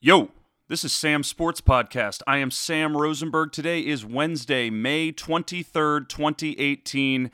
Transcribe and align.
Yo, 0.00 0.30
this 0.68 0.82
is 0.82 0.92
Sam's 0.94 1.26
Sports 1.26 1.60
Podcast. 1.60 2.22
I 2.26 2.38
am 2.38 2.50
Sam 2.50 2.96
Rosenberg. 2.96 3.52
Today 3.52 3.80
is 3.80 4.02
Wednesday, 4.02 4.70
May 4.70 5.12
23rd, 5.12 6.08
2018. 6.08 7.30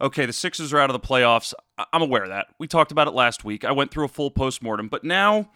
Okay, 0.00 0.26
the 0.26 0.32
Sixers 0.32 0.72
are 0.72 0.78
out 0.78 0.88
of 0.88 0.94
the 0.94 1.04
playoffs. 1.04 1.52
I'm 1.92 2.02
aware 2.02 2.22
of 2.22 2.28
that. 2.28 2.46
We 2.60 2.68
talked 2.68 2.92
about 2.92 3.08
it 3.08 3.14
last 3.14 3.44
week. 3.44 3.64
I 3.64 3.72
went 3.72 3.90
through 3.90 4.04
a 4.04 4.08
full 4.08 4.30
postmortem, 4.30 4.86
but 4.86 5.02
now 5.02 5.50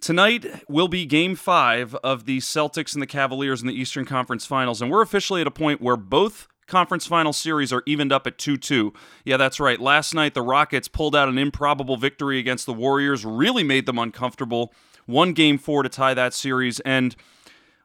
tonight 0.00 0.44
will 0.68 0.88
be 0.88 1.06
game 1.06 1.36
five 1.36 1.94
of 2.02 2.24
the 2.24 2.38
Celtics 2.38 2.94
and 2.94 3.02
the 3.02 3.06
Cavaliers 3.06 3.60
in 3.60 3.68
the 3.68 3.80
Eastern 3.80 4.04
Conference 4.04 4.46
Finals, 4.46 4.82
and 4.82 4.90
we're 4.90 5.00
officially 5.00 5.40
at 5.42 5.46
a 5.46 5.52
point 5.52 5.80
where 5.80 5.96
both 5.96 6.48
conference 6.66 7.06
final 7.06 7.32
series 7.32 7.72
are 7.72 7.82
evened 7.86 8.12
up 8.12 8.26
at 8.26 8.38
2 8.38 8.56
2. 8.56 8.92
Yeah, 9.24 9.36
that's 9.36 9.60
right. 9.60 9.80
Last 9.80 10.14
night, 10.14 10.34
the 10.34 10.42
Rockets 10.42 10.88
pulled 10.88 11.16
out 11.16 11.28
an 11.28 11.38
improbable 11.38 11.96
victory 11.96 12.38
against 12.38 12.66
the 12.66 12.72
Warriors, 12.72 13.24
really 13.24 13.62
made 13.62 13.86
them 13.86 13.98
uncomfortable. 13.98 14.72
One 15.06 15.32
game 15.32 15.58
four 15.58 15.82
to 15.82 15.88
tie 15.88 16.14
that 16.14 16.32
series. 16.32 16.80
And 16.80 17.16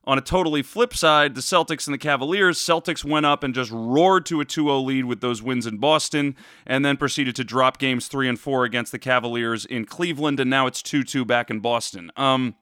on 0.08 0.18
a 0.18 0.22
totally 0.22 0.62
flip 0.62 0.96
side, 0.96 1.36
the 1.36 1.42
Celtics 1.42 1.86
and 1.86 1.94
the 1.94 1.98
Cavaliers, 1.98 2.58
Celtics 2.58 3.04
went 3.04 3.26
up 3.26 3.44
and 3.44 3.54
just 3.54 3.70
roared 3.72 4.26
to 4.28 4.40
a 4.40 4.46
2 4.46 4.64
0 4.64 4.80
lead 4.80 5.06
with 5.06 5.20
those 5.20 5.44
wins 5.44 5.68
in 5.68 5.80
Boston, 5.80 6.36
and 6.66 6.86
then 6.86 6.96
proceeded 6.96 7.36
to 7.36 7.44
drop 7.44 7.78
games 7.78 8.08
three 8.08 8.30
and 8.30 8.40
four 8.40 8.64
against 8.64 8.94
the 8.94 9.00
Cavaliers 9.00 9.66
in 9.66 9.84
Cleveland, 9.84 10.40
and 10.40 10.50
now 10.50 10.66
it's 10.66 10.82
2 10.82 11.04
2 11.04 11.26
back 11.26 11.50
in 11.52 11.60
Boston. 11.60 12.10
Um, 12.16 12.56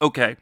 okay. 0.00 0.36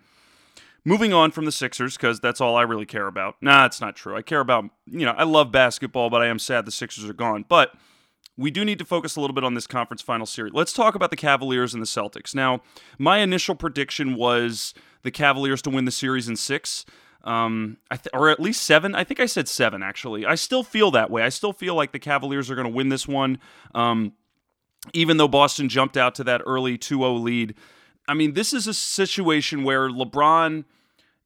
Moving 0.89 1.13
on 1.13 1.33
from 1.33 1.45
the 1.45 1.53
Sixers, 1.53 1.99
because 1.99 2.19
that's 2.19 2.41
all 2.41 2.57
I 2.57 2.63
really 2.63 2.87
care 2.87 3.09
about. 3.09 3.37
Nah, 3.43 3.67
it's 3.67 3.79
not 3.79 3.95
true. 3.95 4.17
I 4.17 4.23
care 4.23 4.41
about, 4.41 4.65
you 4.87 5.05
know, 5.05 5.13
I 5.13 5.25
love 5.25 5.53
basketball, 5.53 6.09
but 6.09 6.23
I 6.23 6.29
am 6.29 6.39
sad 6.39 6.65
the 6.65 6.73
Sixers 6.73 7.05
are 7.05 7.13
gone. 7.13 7.45
But 7.47 7.75
we 8.39 8.51
do 8.51 8.65
need 8.65 8.79
to 8.79 8.87
focus 8.87 9.15
a 9.15 9.21
little 9.21 9.35
bit 9.35 9.45
on 9.45 9.53
this 9.53 9.67
conference 9.67 10.01
final 10.01 10.25
series. 10.25 10.55
Let's 10.55 10.73
talk 10.73 10.95
about 10.95 11.11
the 11.11 11.17
Cavaliers 11.17 11.75
and 11.75 11.83
the 11.83 11.87
Celtics. 11.87 12.35
Now, 12.35 12.63
my 12.99 13.19
initial 13.19 13.55
prediction 13.55 14.15
was 14.15 14.73
the 15.03 15.11
Cavaliers 15.11 15.61
to 15.63 15.71
win 15.71 15.85
the 15.85 15.91
series 15.91 16.27
in 16.27 16.37
six. 16.37 16.87
Um, 17.23 17.77
th- 17.91 18.09
or 18.15 18.31
at 18.31 18.41
least 18.41 18.65
seven. 18.65 18.95
I 18.95 19.05
think 19.05 19.21
I 19.21 19.27
said 19.27 19.47
seven, 19.47 19.83
actually. 19.83 20.25
I 20.25 20.37
still 20.37 20.63
feel 20.63 20.91
that 20.93 21.11
way. 21.11 21.23
I 21.23 21.29
still 21.29 21.53
feel 21.53 21.75
like 21.75 21.93
the 21.93 21.99
Cavaliers 21.99 22.51
are 22.51 22.55
going 22.55 22.67
to 22.67 22.73
win 22.73 22.89
this 22.89 23.07
one. 23.07 23.41
Um, 23.75 24.15
even 24.95 25.19
though 25.19 25.29
Boston 25.29 25.69
jumped 25.69 25.99
out 25.99 26.15
to 26.15 26.25
that 26.25 26.41
early 26.47 26.79
2 26.79 27.01
0 27.01 27.13
lead. 27.13 27.57
I 28.09 28.15
mean, 28.15 28.33
this 28.33 28.55
is 28.55 28.67
a 28.67 28.73
situation 28.73 29.65
where 29.65 29.91
LeBron 29.91 30.65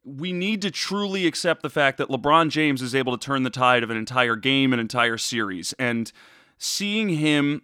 we 0.04 0.32
need 0.32 0.62
to 0.62 0.70
truly 0.70 1.26
accept 1.26 1.62
the 1.62 1.70
fact 1.70 1.98
that 1.98 2.08
LeBron 2.08 2.50
James 2.50 2.82
is 2.82 2.94
able 2.94 3.16
to 3.16 3.24
turn 3.24 3.44
the 3.44 3.50
tide 3.50 3.82
of 3.82 3.90
an 3.90 3.96
entire 3.96 4.36
game, 4.36 4.72
an 4.72 4.80
entire 4.80 5.16
series. 5.16 5.72
And 5.78 6.10
seeing 6.58 7.10
him 7.10 7.62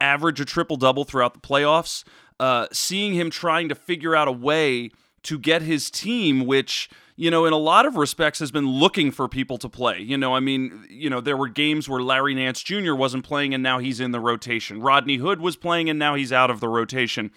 average 0.00 0.40
a 0.40 0.44
triple 0.44 0.76
double 0.76 1.04
throughout 1.04 1.34
the 1.34 1.40
playoffs, 1.40 2.04
uh, 2.40 2.66
seeing 2.72 3.14
him 3.14 3.30
trying 3.30 3.68
to 3.68 3.74
figure 3.74 4.16
out 4.16 4.26
a 4.26 4.32
way 4.32 4.90
to 5.22 5.38
get 5.38 5.62
his 5.62 5.88
team, 5.88 6.46
which, 6.46 6.90
you 7.14 7.30
know, 7.30 7.44
in 7.44 7.52
a 7.52 7.58
lot 7.58 7.86
of 7.86 7.94
respects 7.94 8.40
has 8.40 8.50
been 8.50 8.68
looking 8.68 9.12
for 9.12 9.28
people 9.28 9.56
to 9.58 9.68
play. 9.68 10.00
You 10.00 10.18
know, 10.18 10.34
I 10.34 10.40
mean, 10.40 10.84
you 10.90 11.08
know, 11.08 11.20
there 11.20 11.36
were 11.36 11.46
games 11.46 11.88
where 11.88 12.02
Larry 12.02 12.34
Nance 12.34 12.60
Jr. 12.60 12.94
wasn't 12.94 13.24
playing 13.24 13.54
and 13.54 13.62
now 13.62 13.78
he's 13.78 14.00
in 14.00 14.10
the 14.10 14.18
rotation. 14.18 14.80
Rodney 14.80 15.18
Hood 15.18 15.40
was 15.40 15.56
playing 15.56 15.88
and 15.88 15.98
now 15.98 16.16
he's 16.16 16.32
out 16.32 16.50
of 16.50 16.58
the 16.58 16.68
rotation. 16.68 17.30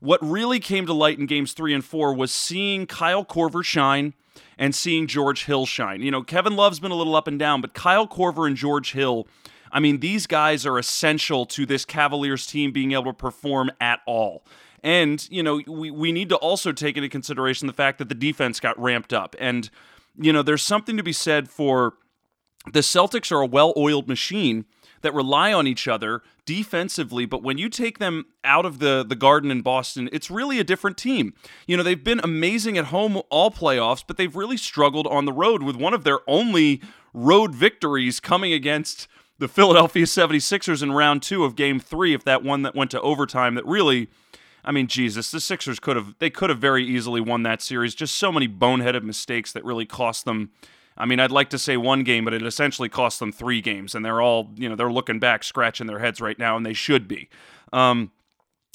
What 0.00 0.22
really 0.22 0.60
came 0.60 0.86
to 0.86 0.92
light 0.92 1.18
in 1.18 1.26
games 1.26 1.52
three 1.52 1.74
and 1.74 1.84
four 1.84 2.14
was 2.14 2.30
seeing 2.30 2.86
Kyle 2.86 3.24
Korver 3.24 3.64
shine 3.64 4.14
and 4.56 4.74
seeing 4.74 5.06
George 5.06 5.44
Hill 5.44 5.66
shine. 5.66 6.02
You 6.02 6.10
know, 6.10 6.22
Kevin 6.22 6.56
Love's 6.56 6.80
been 6.80 6.90
a 6.90 6.96
little 6.96 7.16
up 7.16 7.26
and 7.26 7.38
down, 7.38 7.60
but 7.60 7.74
Kyle 7.74 8.06
Korver 8.06 8.46
and 8.46 8.56
George 8.56 8.92
Hill, 8.92 9.26
I 9.72 9.80
mean, 9.80 10.00
these 10.00 10.26
guys 10.26 10.64
are 10.66 10.78
essential 10.78 11.46
to 11.46 11.66
this 11.66 11.84
Cavaliers 11.84 12.46
team 12.46 12.72
being 12.72 12.92
able 12.92 13.04
to 13.04 13.12
perform 13.12 13.70
at 13.80 14.00
all. 14.06 14.44
And, 14.82 15.26
you 15.30 15.42
know, 15.42 15.60
we, 15.66 15.90
we 15.90 16.12
need 16.12 16.28
to 16.28 16.36
also 16.36 16.72
take 16.72 16.96
into 16.96 17.08
consideration 17.08 17.66
the 17.66 17.72
fact 17.72 17.98
that 17.98 18.08
the 18.08 18.14
defense 18.14 18.60
got 18.60 18.78
ramped 18.80 19.12
up. 19.12 19.34
And, 19.38 19.68
you 20.16 20.32
know, 20.32 20.42
there's 20.42 20.62
something 20.62 20.96
to 20.96 21.02
be 21.02 21.12
said 21.12 21.48
for 21.48 21.94
the 22.72 22.80
Celtics 22.80 23.32
are 23.32 23.40
a 23.40 23.46
well 23.46 23.72
oiled 23.76 24.08
machine 24.08 24.66
that 25.02 25.14
rely 25.14 25.52
on 25.52 25.66
each 25.66 25.88
other 25.88 26.22
defensively, 26.44 27.26
but 27.26 27.42
when 27.42 27.58
you 27.58 27.68
take 27.68 27.98
them 27.98 28.26
out 28.44 28.64
of 28.64 28.78
the 28.78 29.04
the 29.06 29.16
garden 29.16 29.50
in 29.50 29.62
Boston, 29.62 30.08
it's 30.12 30.30
really 30.30 30.58
a 30.58 30.64
different 30.64 30.96
team. 30.96 31.34
You 31.66 31.76
know, 31.76 31.82
they've 31.82 32.02
been 32.02 32.20
amazing 32.22 32.78
at 32.78 32.86
home 32.86 33.20
all 33.30 33.50
playoffs, 33.50 34.02
but 34.06 34.16
they've 34.16 34.34
really 34.34 34.56
struggled 34.56 35.06
on 35.06 35.24
the 35.24 35.32
road 35.32 35.62
with 35.62 35.76
one 35.76 35.94
of 35.94 36.04
their 36.04 36.18
only 36.26 36.80
road 37.12 37.54
victories 37.54 38.20
coming 38.20 38.52
against 38.52 39.08
the 39.38 39.48
Philadelphia 39.48 40.04
76ers 40.04 40.82
in 40.82 40.92
round 40.92 41.22
2 41.22 41.44
of 41.44 41.54
game 41.54 41.78
3 41.78 42.12
if 42.12 42.24
that 42.24 42.42
one 42.42 42.62
that 42.62 42.74
went 42.74 42.90
to 42.90 43.00
overtime 43.00 43.54
that 43.54 43.66
really 43.66 44.08
I 44.64 44.72
mean, 44.72 44.86
Jesus, 44.86 45.30
the 45.30 45.40
Sixers 45.40 45.80
could 45.80 45.96
have 45.96 46.14
they 46.18 46.28
could 46.30 46.50
have 46.50 46.58
very 46.58 46.84
easily 46.84 47.20
won 47.22 47.42
that 47.44 47.62
series. 47.62 47.94
Just 47.94 48.16
so 48.16 48.30
many 48.30 48.46
boneheaded 48.46 49.02
mistakes 49.02 49.52
that 49.52 49.64
really 49.64 49.86
cost 49.86 50.24
them 50.24 50.50
I 50.98 51.06
mean, 51.06 51.20
I'd 51.20 51.30
like 51.30 51.50
to 51.50 51.58
say 51.58 51.76
one 51.76 52.02
game, 52.02 52.24
but 52.24 52.34
it 52.34 52.42
essentially 52.42 52.88
cost 52.88 53.20
them 53.20 53.30
three 53.30 53.60
games, 53.60 53.94
and 53.94 54.04
they're 54.04 54.20
all, 54.20 54.50
you 54.56 54.68
know, 54.68 54.74
they're 54.74 54.92
looking 54.92 55.20
back, 55.20 55.44
scratching 55.44 55.86
their 55.86 56.00
heads 56.00 56.20
right 56.20 56.38
now, 56.38 56.56
and 56.56 56.66
they 56.66 56.72
should 56.72 57.06
be. 57.06 57.28
Um, 57.72 58.10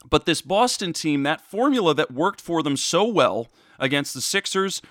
but 0.10 0.26
this 0.26 0.42
Boston 0.42 0.94
team, 0.94 1.24
that 1.24 1.42
formula 1.42 1.94
that 1.94 2.12
worked 2.12 2.42
for 2.42 2.64
them 2.64 2.78
so 2.78 3.06
well 3.06 3.48
against 3.78 4.14
the 4.14 4.22
Sixers 4.22 4.82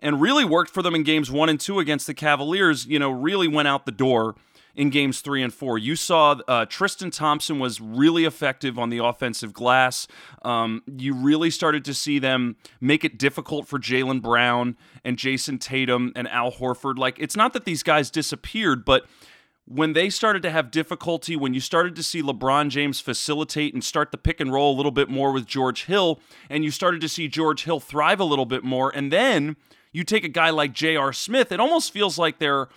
and 0.00 0.20
really 0.20 0.44
worked 0.44 0.70
for 0.70 0.82
them 0.82 0.94
in 0.94 1.02
games 1.02 1.30
one 1.30 1.48
and 1.48 1.58
two 1.58 1.78
against 1.78 2.06
the 2.06 2.14
Cavaliers, 2.14 2.86
you 2.86 2.98
know, 2.98 3.10
really 3.10 3.48
went 3.48 3.68
out 3.68 3.86
the 3.86 3.92
door 3.92 4.34
in 4.74 4.90
games 4.90 5.20
three 5.20 5.42
and 5.42 5.52
four. 5.52 5.78
You 5.78 5.96
saw 5.96 6.36
uh, 6.48 6.66
Tristan 6.66 7.10
Thompson 7.10 7.58
was 7.58 7.80
really 7.80 8.24
effective 8.24 8.78
on 8.78 8.90
the 8.90 8.98
offensive 8.98 9.52
glass. 9.52 10.06
Um, 10.42 10.82
you 10.86 11.14
really 11.14 11.50
started 11.50 11.84
to 11.84 11.94
see 11.94 12.18
them 12.18 12.56
make 12.80 13.04
it 13.04 13.18
difficult 13.18 13.66
for 13.66 13.78
Jaylen 13.78 14.22
Brown 14.22 14.76
and 15.04 15.16
Jayson 15.16 15.58
Tatum 15.58 16.12
and 16.16 16.28
Al 16.28 16.52
Horford. 16.52 16.98
Like, 16.98 17.18
it's 17.18 17.36
not 17.36 17.52
that 17.52 17.64
these 17.64 17.82
guys 17.82 18.10
disappeared, 18.10 18.84
but 18.84 19.04
when 19.64 19.92
they 19.92 20.10
started 20.10 20.42
to 20.42 20.50
have 20.50 20.70
difficulty, 20.70 21.36
when 21.36 21.54
you 21.54 21.60
started 21.60 21.94
to 21.96 22.02
see 22.02 22.22
LeBron 22.22 22.68
James 22.68 23.00
facilitate 23.00 23.72
and 23.74 23.84
start 23.84 24.10
the 24.10 24.18
pick 24.18 24.40
and 24.40 24.52
roll 24.52 24.74
a 24.74 24.76
little 24.76 24.90
bit 24.90 25.08
more 25.08 25.32
with 25.32 25.46
George 25.46 25.84
Hill, 25.84 26.20
and 26.50 26.64
you 26.64 26.70
started 26.70 27.00
to 27.00 27.08
see 27.08 27.28
George 27.28 27.64
Hill 27.64 27.78
thrive 27.78 28.20
a 28.20 28.24
little 28.24 28.46
bit 28.46 28.64
more, 28.64 28.90
and 28.94 29.12
then 29.12 29.56
you 29.92 30.04
take 30.04 30.24
a 30.24 30.28
guy 30.28 30.50
like 30.50 30.72
J.R. 30.72 31.12
Smith, 31.12 31.52
it 31.52 31.60
almost 31.60 31.92
feels 31.92 32.18
like 32.18 32.38
they're 32.38 32.68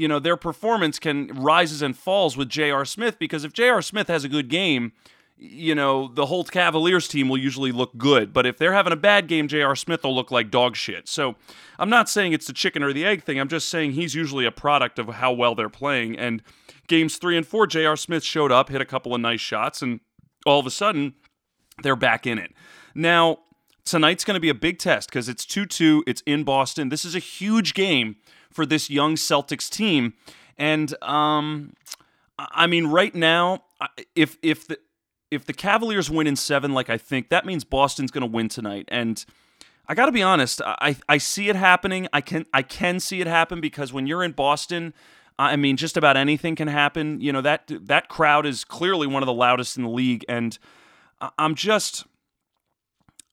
you 0.00 0.08
know, 0.08 0.18
their 0.18 0.38
performance 0.38 0.98
can 0.98 1.26
rises 1.26 1.82
and 1.82 1.94
falls 1.94 2.34
with 2.34 2.48
J.R. 2.48 2.86
Smith 2.86 3.18
because 3.18 3.44
if 3.44 3.52
J.R. 3.52 3.82
Smith 3.82 4.08
has 4.08 4.24
a 4.24 4.30
good 4.30 4.48
game, 4.48 4.92
you 5.36 5.74
know, 5.74 6.08
the 6.08 6.24
whole 6.24 6.42
Cavaliers 6.42 7.06
team 7.06 7.28
will 7.28 7.36
usually 7.36 7.70
look 7.70 7.94
good. 7.98 8.32
But 8.32 8.46
if 8.46 8.56
they're 8.56 8.72
having 8.72 8.94
a 8.94 8.96
bad 8.96 9.28
game, 9.28 9.46
J.R. 9.46 9.76
Smith 9.76 10.02
will 10.02 10.14
look 10.14 10.30
like 10.30 10.50
dog 10.50 10.74
shit. 10.74 11.06
So 11.06 11.36
I'm 11.78 11.90
not 11.90 12.08
saying 12.08 12.32
it's 12.32 12.46
the 12.46 12.54
chicken 12.54 12.82
or 12.82 12.94
the 12.94 13.04
egg 13.04 13.24
thing. 13.24 13.38
I'm 13.38 13.48
just 13.48 13.68
saying 13.68 13.92
he's 13.92 14.14
usually 14.14 14.46
a 14.46 14.50
product 14.50 14.98
of 14.98 15.06
how 15.08 15.32
well 15.32 15.54
they're 15.54 15.68
playing. 15.68 16.18
And 16.18 16.42
games 16.88 17.18
three 17.18 17.36
and 17.36 17.46
four, 17.46 17.66
J.R. 17.66 17.96
Smith 17.98 18.24
showed 18.24 18.50
up, 18.50 18.70
hit 18.70 18.80
a 18.80 18.86
couple 18.86 19.14
of 19.14 19.20
nice 19.20 19.42
shots, 19.42 19.82
and 19.82 20.00
all 20.46 20.58
of 20.60 20.64
a 20.64 20.70
sudden, 20.70 21.12
they're 21.82 21.94
back 21.94 22.26
in 22.26 22.38
it. 22.38 22.54
Now, 22.94 23.40
tonight's 23.84 24.24
going 24.24 24.36
to 24.36 24.40
be 24.40 24.48
a 24.48 24.54
big 24.54 24.78
test 24.78 25.10
because 25.10 25.28
it's 25.28 25.44
2 25.44 25.66
2. 25.66 26.04
It's 26.06 26.22
in 26.24 26.42
Boston. 26.42 26.88
This 26.88 27.04
is 27.04 27.14
a 27.14 27.18
huge 27.18 27.74
game 27.74 28.16
for 28.52 28.66
this 28.66 28.90
young 28.90 29.14
Celtics 29.14 29.68
team. 29.68 30.14
And 30.58 30.94
um, 31.02 31.74
I 32.38 32.66
mean, 32.66 32.86
right 32.86 33.14
now, 33.14 33.64
if 34.14 34.36
if 34.42 34.66
the 34.66 34.78
if 35.30 35.46
the 35.46 35.52
Cavaliers 35.52 36.10
win 36.10 36.26
in 36.26 36.36
seven, 36.36 36.72
like 36.72 36.90
I 36.90 36.98
think, 36.98 37.28
that 37.28 37.46
means 37.46 37.64
Boston's 37.64 38.10
going 38.10 38.22
to 38.22 38.26
win 38.26 38.48
tonight. 38.48 38.86
And 38.88 39.24
I 39.88 39.94
got 39.94 40.06
to 40.06 40.12
be 40.12 40.22
honest, 40.22 40.60
I 40.64 40.96
I 41.08 41.18
see 41.18 41.48
it 41.48 41.56
happening. 41.56 42.08
I 42.12 42.20
can 42.20 42.46
I 42.52 42.62
can 42.62 43.00
see 43.00 43.20
it 43.20 43.26
happen 43.26 43.60
because 43.60 43.92
when 43.92 44.06
you're 44.06 44.24
in 44.24 44.32
Boston. 44.32 44.94
I 45.38 45.56
mean, 45.56 45.78
just 45.78 45.96
about 45.96 46.18
anything 46.18 46.54
can 46.54 46.68
happen. 46.68 47.18
You 47.22 47.32
know 47.32 47.40
that 47.40 47.72
that 47.86 48.10
crowd 48.10 48.44
is 48.44 48.62
clearly 48.62 49.06
one 49.06 49.22
of 49.22 49.26
the 49.26 49.32
loudest 49.32 49.78
in 49.78 49.84
the 49.84 49.88
league, 49.88 50.22
and 50.28 50.58
I'm 51.38 51.54
just 51.54 52.04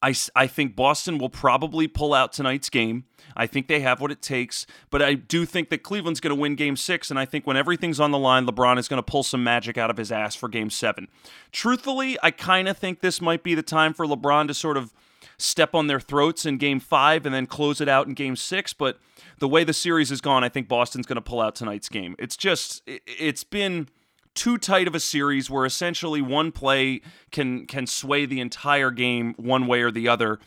I, 0.01 0.13
I 0.35 0.47
think 0.47 0.75
Boston 0.75 1.17
will 1.17 1.29
probably 1.29 1.87
pull 1.87 2.13
out 2.13 2.31
tonight's 2.31 2.69
game. 2.69 3.05
I 3.35 3.47
think 3.47 3.67
they 3.67 3.79
have 3.79 3.99
what 3.99 4.11
it 4.11 4.21
takes, 4.21 4.65
but 4.89 5.01
I 5.01 5.15
do 5.15 5.45
think 5.45 5.69
that 5.69 5.83
Cleveland's 5.83 6.19
going 6.19 6.35
to 6.35 6.39
win 6.39 6.55
game 6.55 6.75
six, 6.75 7.09
and 7.09 7.19
I 7.19 7.25
think 7.25 7.47
when 7.47 7.57
everything's 7.57 7.99
on 7.99 8.11
the 8.11 8.19
line, 8.19 8.45
LeBron 8.45 8.77
is 8.77 8.87
going 8.87 8.99
to 8.99 9.03
pull 9.03 9.23
some 9.23 9.43
magic 9.43 9.77
out 9.77 9.89
of 9.89 9.97
his 9.97 10.11
ass 10.11 10.35
for 10.35 10.49
game 10.49 10.69
seven. 10.69 11.07
Truthfully, 11.51 12.17
I 12.21 12.31
kind 12.31 12.67
of 12.67 12.77
think 12.77 13.01
this 13.01 13.21
might 13.21 13.43
be 13.43 13.55
the 13.55 13.63
time 13.63 13.93
for 13.93 14.05
LeBron 14.05 14.47
to 14.47 14.53
sort 14.53 14.77
of 14.77 14.93
step 15.37 15.75
on 15.75 15.87
their 15.87 15.99
throats 15.99 16.45
in 16.45 16.57
game 16.57 16.79
five 16.79 17.25
and 17.25 17.33
then 17.33 17.45
close 17.45 17.81
it 17.81 17.89
out 17.89 18.07
in 18.07 18.13
game 18.13 18.35
six, 18.35 18.73
but 18.73 18.99
the 19.39 19.47
way 19.47 19.63
the 19.63 19.73
series 19.73 20.09
has 20.09 20.21
gone, 20.21 20.43
I 20.43 20.49
think 20.49 20.67
Boston's 20.67 21.05
going 21.05 21.15
to 21.15 21.21
pull 21.21 21.41
out 21.41 21.55
tonight's 21.55 21.89
game. 21.89 22.15
It's 22.17 22.37
just, 22.37 22.81
it's 22.85 23.43
been 23.43 23.87
too 24.37 24.57
tight 24.57 24.87
of 24.87 24.95
a 24.95 24.99
series 24.99 25.49
where 25.49 25.65
essentially 25.65 26.21
one 26.21 26.51
play 26.51 27.01
can 27.31 27.65
can 27.65 27.85
sway 27.87 28.25
the 28.25 28.39
entire 28.39 28.91
game 28.91 29.33
one 29.37 29.67
way 29.67 29.81
or 29.81 29.91
the 29.91 30.07
other. 30.07 30.39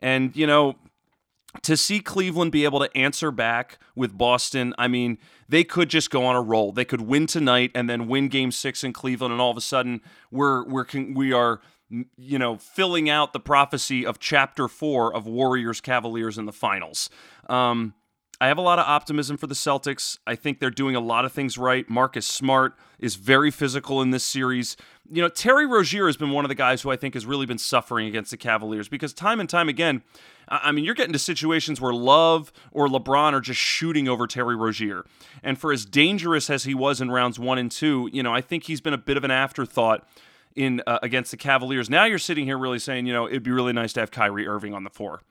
And 0.00 0.36
you 0.36 0.46
know, 0.46 0.76
to 1.62 1.76
see 1.76 2.00
Cleveland 2.00 2.52
be 2.52 2.64
able 2.64 2.78
to 2.78 2.96
answer 2.96 3.32
back 3.32 3.78
with 3.96 4.16
Boston, 4.16 4.74
I 4.78 4.86
mean, 4.86 5.18
they 5.48 5.64
could 5.64 5.88
just 5.88 6.10
go 6.10 6.24
on 6.24 6.36
a 6.36 6.42
roll. 6.42 6.70
They 6.70 6.84
could 6.84 7.00
win 7.00 7.26
tonight 7.26 7.72
and 7.74 7.90
then 7.90 8.06
win 8.06 8.28
Game 8.28 8.52
Six 8.52 8.84
in 8.84 8.92
Cleveland, 8.92 9.32
and 9.32 9.40
all 9.40 9.50
of 9.50 9.56
a 9.56 9.62
sudden 9.62 10.02
we're 10.30 10.64
we're 10.64 10.86
we 11.14 11.32
are 11.32 11.60
you 12.16 12.38
know, 12.38 12.56
filling 12.56 13.08
out 13.08 13.32
the 13.32 13.40
prophecy 13.40 14.04
of 14.04 14.18
chapter 14.18 14.68
four 14.68 15.14
of 15.14 15.26
Warriors 15.26 15.80
Cavaliers 15.80 16.36
in 16.36 16.44
the 16.44 16.52
finals. 16.52 17.08
Um, 17.48 17.94
I 18.40 18.46
have 18.46 18.58
a 18.58 18.62
lot 18.62 18.78
of 18.78 18.86
optimism 18.86 19.36
for 19.36 19.48
the 19.48 19.54
Celtics. 19.54 20.16
I 20.26 20.36
think 20.36 20.60
they're 20.60 20.70
doing 20.70 20.94
a 20.94 21.00
lot 21.00 21.24
of 21.24 21.32
things 21.32 21.58
right. 21.58 21.88
Marcus 21.90 22.24
Smart 22.24 22.76
is 23.00 23.16
very 23.16 23.50
physical 23.50 24.00
in 24.00 24.10
this 24.10 24.22
series. 24.22 24.76
You 25.10 25.22
know, 25.22 25.28
Terry 25.28 25.66
Rozier 25.66 26.06
has 26.06 26.16
been 26.16 26.30
one 26.30 26.44
of 26.44 26.48
the 26.48 26.54
guys 26.54 26.82
who 26.82 26.90
I 26.90 26.96
think 26.96 27.14
has 27.14 27.26
really 27.26 27.46
been 27.46 27.58
suffering 27.58 28.06
against 28.06 28.30
the 28.30 28.36
Cavaliers 28.36 28.88
because 28.88 29.12
time 29.12 29.40
and 29.40 29.48
time 29.48 29.68
again, 29.68 30.02
I 30.46 30.70
mean, 30.70 30.84
you're 30.84 30.94
getting 30.94 31.12
to 31.14 31.18
situations 31.18 31.80
where 31.80 31.92
Love 31.92 32.52
or 32.70 32.86
LeBron 32.86 33.32
are 33.32 33.40
just 33.40 33.58
shooting 33.58 34.08
over 34.08 34.28
Terry 34.28 34.54
Rozier. 34.54 35.04
And 35.42 35.58
for 35.58 35.72
as 35.72 35.84
dangerous 35.84 36.48
as 36.48 36.62
he 36.62 36.74
was 36.74 37.00
in 37.00 37.10
rounds 37.10 37.40
one 37.40 37.58
and 37.58 37.70
two, 37.70 38.08
you 38.12 38.22
know, 38.22 38.32
I 38.32 38.40
think 38.40 38.64
he's 38.64 38.80
been 38.80 38.94
a 38.94 38.98
bit 38.98 39.16
of 39.16 39.24
an 39.24 39.32
afterthought 39.32 40.06
in 40.54 40.80
uh, 40.86 41.00
against 41.02 41.32
the 41.32 41.36
Cavaliers. 41.36 41.90
Now 41.90 42.04
you're 42.04 42.18
sitting 42.18 42.44
here 42.44 42.58
really 42.58 42.78
saying, 42.78 43.06
you 43.06 43.12
know, 43.12 43.26
it'd 43.26 43.42
be 43.42 43.50
really 43.50 43.72
nice 43.72 43.92
to 43.94 44.00
have 44.00 44.12
Kyrie 44.12 44.46
Irving 44.46 44.74
on 44.74 44.84
the 44.84 44.90
floor. 44.90 45.22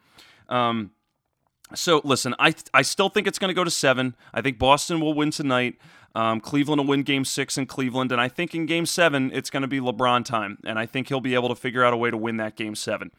Um, 0.50 0.92
so 1.75 2.01
listen, 2.03 2.35
I 2.39 2.55
I 2.73 2.81
still 2.81 3.09
think 3.09 3.27
it's 3.27 3.39
going 3.39 3.49
to 3.49 3.55
go 3.55 3.63
to 3.63 3.71
seven. 3.71 4.15
I 4.33 4.41
think 4.41 4.57
Boston 4.57 4.99
will 4.99 5.13
win 5.13 5.31
tonight. 5.31 5.75
Um, 6.15 6.39
Cleveland 6.39 6.79
will 6.79 6.87
win 6.87 7.03
Game 7.03 7.25
Six 7.25 7.57
in 7.57 7.65
Cleveland, 7.65 8.11
and 8.11 8.19
I 8.19 8.27
think 8.27 8.55
in 8.55 8.65
Game 8.65 8.85
Seven 8.85 9.31
it's 9.33 9.49
going 9.49 9.61
to 9.61 9.67
be 9.67 9.79
LeBron 9.79 10.25
time, 10.25 10.57
and 10.65 10.79
I 10.79 10.85
think 10.85 11.09
he'll 11.09 11.21
be 11.21 11.35
able 11.35 11.49
to 11.49 11.55
figure 11.55 11.83
out 11.83 11.93
a 11.93 11.97
way 11.97 12.09
to 12.09 12.17
win 12.17 12.37
that 12.37 12.55
Game 12.55 12.75
Seven. 12.75 13.11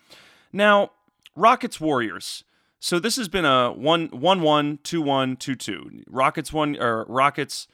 Now, 0.53 0.93
Rockets 1.37 1.81
Warriors. 1.81 2.45
So 2.81 2.99
this 2.99 3.17
has 3.17 3.29
been 3.29 3.45
a 3.45 3.73
one 3.73 4.07
one 4.09 4.41
one 4.41 4.79
two 4.83 5.03
one 5.03 5.37
two 5.37 5.55
two. 5.55 6.03
Rockets 6.09 6.53
one 6.53 6.77
or 6.77 7.05
Rockets. 7.09 7.69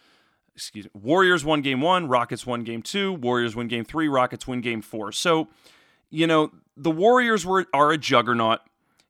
Excuse 0.54 0.86
me. 0.86 0.90
Warriors 0.94 1.44
won 1.44 1.62
game 1.62 1.80
one. 1.80 2.08
Rockets 2.08 2.46
won 2.46 2.62
game 2.62 2.82
two. 2.82 3.12
Warriors 3.12 3.54
win 3.56 3.68
game 3.68 3.84
three. 3.84 4.08
Rockets 4.08 4.46
win 4.46 4.60
game 4.60 4.82
four. 4.82 5.12
So, 5.12 5.48
you 6.10 6.26
know, 6.26 6.52
the 6.76 6.90
Warriors 6.90 7.44
were 7.44 7.66
are 7.74 7.90
a 7.90 7.98
juggernaut, 7.98 8.60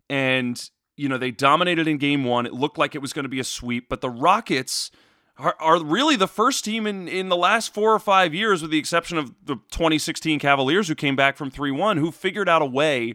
and 0.08 0.70
you 0.96 1.08
know, 1.08 1.18
they 1.18 1.30
dominated 1.30 1.88
in 1.88 1.98
game 1.98 2.24
one. 2.24 2.46
It 2.46 2.52
looked 2.52 2.78
like 2.78 2.94
it 2.94 3.00
was 3.00 3.12
going 3.12 3.24
to 3.24 3.28
be 3.28 3.40
a 3.40 3.44
sweep, 3.44 3.88
but 3.88 4.00
the 4.00 4.10
Rockets 4.10 4.90
are, 5.36 5.56
are, 5.58 5.82
really 5.82 6.16
the 6.16 6.28
first 6.28 6.64
team 6.64 6.86
in, 6.86 7.08
in 7.08 7.28
the 7.28 7.36
last 7.36 7.74
four 7.74 7.92
or 7.92 7.98
five 7.98 8.32
years, 8.32 8.62
with 8.62 8.70
the 8.70 8.78
exception 8.78 9.18
of 9.18 9.34
the 9.44 9.56
2016 9.72 10.38
Cavaliers, 10.38 10.86
who 10.86 10.94
came 10.94 11.16
back 11.16 11.36
from 11.36 11.50
3 11.50 11.72
1, 11.72 11.96
who 11.96 12.12
figured 12.12 12.48
out 12.48 12.62
a 12.62 12.66
way 12.66 13.14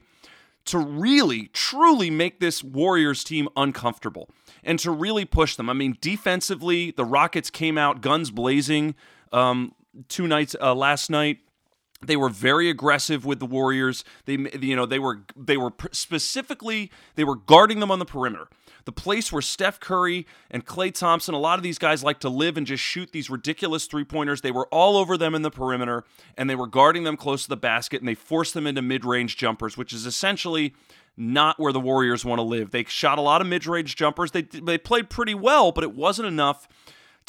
to 0.66 0.78
really, 0.78 1.48
truly 1.54 2.10
make 2.10 2.40
this 2.40 2.64
Warriors 2.64 3.24
team 3.24 3.48
uncomfortable 3.56 4.30
and 4.64 4.78
to 4.80 4.92
really 4.92 5.26
push 5.26 5.56
them. 5.56 5.70
I 5.70 5.74
mean, 5.74 5.98
defensively, 6.02 6.92
the 6.92 7.06
Rockets 7.06 7.50
came 7.50 7.78
out 7.78 8.02
guns 8.02 8.32
blazing 8.32 8.96
um, 9.32 9.74
two 10.10 10.28
nights 10.28 10.56
uh, 10.62 10.76
last 10.76 11.10
night. 11.10 11.40
They 12.02 12.16
were 12.16 12.30
very 12.30 12.70
aggressive 12.70 13.26
with 13.26 13.40
the 13.40 13.46
Warriors. 13.46 14.06
They, 14.26 14.38
you 14.62 14.76
know, 14.76 14.86
they 14.86 15.00
were 15.00 15.22
they 15.36 15.58
were 15.58 15.74
specifically 15.92 16.92
they 17.16 17.26
were 17.26 17.36
guarding 17.36 17.82
them 17.82 17.92
on 17.92 18.00
the 18.00 18.06
perimeter. 18.06 18.48
The 18.86 18.94
place 18.94 19.32
where 19.32 19.42
Steph 19.42 19.82
Curry 19.82 20.26
and 20.50 20.66
Klay 20.66 20.94
Thompson, 20.94 21.36
a 21.36 21.40
lot 21.40 21.60
of 21.60 21.64
these 21.64 21.78
guys 21.78 22.02
like 22.02 22.20
to 22.22 22.30
live 22.30 22.56
and 22.56 22.66
just 22.66 22.82
shoot 22.82 23.12
these 23.12 23.30
ridiculous 23.30 23.86
three 23.86 24.06
pointers. 24.06 24.42
They 24.42 24.52
were 24.52 24.68
all 24.68 24.96
over 24.96 25.18
them 25.18 25.36
in 25.36 25.42
the 25.42 25.52
perimeter, 25.52 26.06
and 26.38 26.50
they 26.50 26.56
were 26.56 26.68
guarding 26.68 27.04
them 27.04 27.18
close 27.18 27.44
to 27.44 27.50
the 27.50 27.58
basket, 27.58 28.02
and 28.02 28.08
they 28.08 28.16
forced 28.16 28.54
them 28.54 28.66
into 28.66 28.82
mid 28.82 29.04
range 29.04 29.36
jumpers, 29.36 29.78
which 29.78 29.92
is 29.92 30.06
essentially 30.06 30.74
not 31.18 31.60
where 31.60 31.74
the 31.74 31.82
Warriors 31.82 32.24
want 32.24 32.40
to 32.40 32.44
live. 32.44 32.72
They 32.72 32.86
shot 32.86 33.18
a 33.18 33.22
lot 33.22 33.42
of 33.42 33.48
mid 33.48 33.68
range 33.68 33.98
jumpers. 33.98 34.32
They 34.32 34.44
they 34.44 34.78
played 34.78 35.10
pretty 35.10 35.36
well, 35.36 35.74
but 35.74 35.84
it 35.84 35.94
wasn't 35.94 36.30
enough 36.30 36.68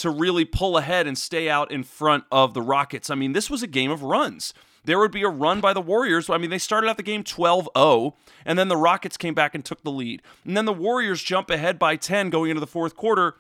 to 0.01 0.11
really 0.11 0.45
pull 0.45 0.79
ahead 0.79 1.07
and 1.07 1.17
stay 1.17 1.49
out 1.49 1.71
in 1.71 1.83
front 1.83 2.25
of 2.33 2.55
the 2.55 2.63
Rockets. 2.63 3.11
I 3.11 3.15
mean, 3.15 3.33
this 3.33 3.51
was 3.51 3.63
a 3.63 3.67
game 3.67 3.91
of 3.91 4.03
runs. 4.03 4.55
There 4.85 4.99
would 4.99 5.13
be 5.13 5.23
a 5.23 5.29
run 5.29 5.61
by 5.61 5.75
the 5.75 5.81
Warriors. 5.81 6.31
I 6.31 6.39
mean, 6.39 6.49
they 6.49 6.59
started 6.59 6.89
out 6.89 6.97
the 6.97 7.03
game 7.03 7.23
12 7.23 7.69
0, 7.77 8.17
and 8.47 8.59
then 8.59 8.69
the 8.69 8.79
Rockets 8.79 9.19
came 9.19 9.35
back 9.35 9.55
and 9.55 9.63
took 9.63 9.83
the 9.83 9.91
lead. 9.91 10.23
And 10.45 10.57
then 10.57 10.65
the 10.65 10.73
Warriors 10.73 11.23
jump 11.23 11.51
ahead 11.51 11.79
by 11.79 11.97
10 11.97 12.31
going 12.31 12.51
into 12.51 12.61
the 12.61 12.67
fourth 12.67 12.97
quarter, 12.97 13.37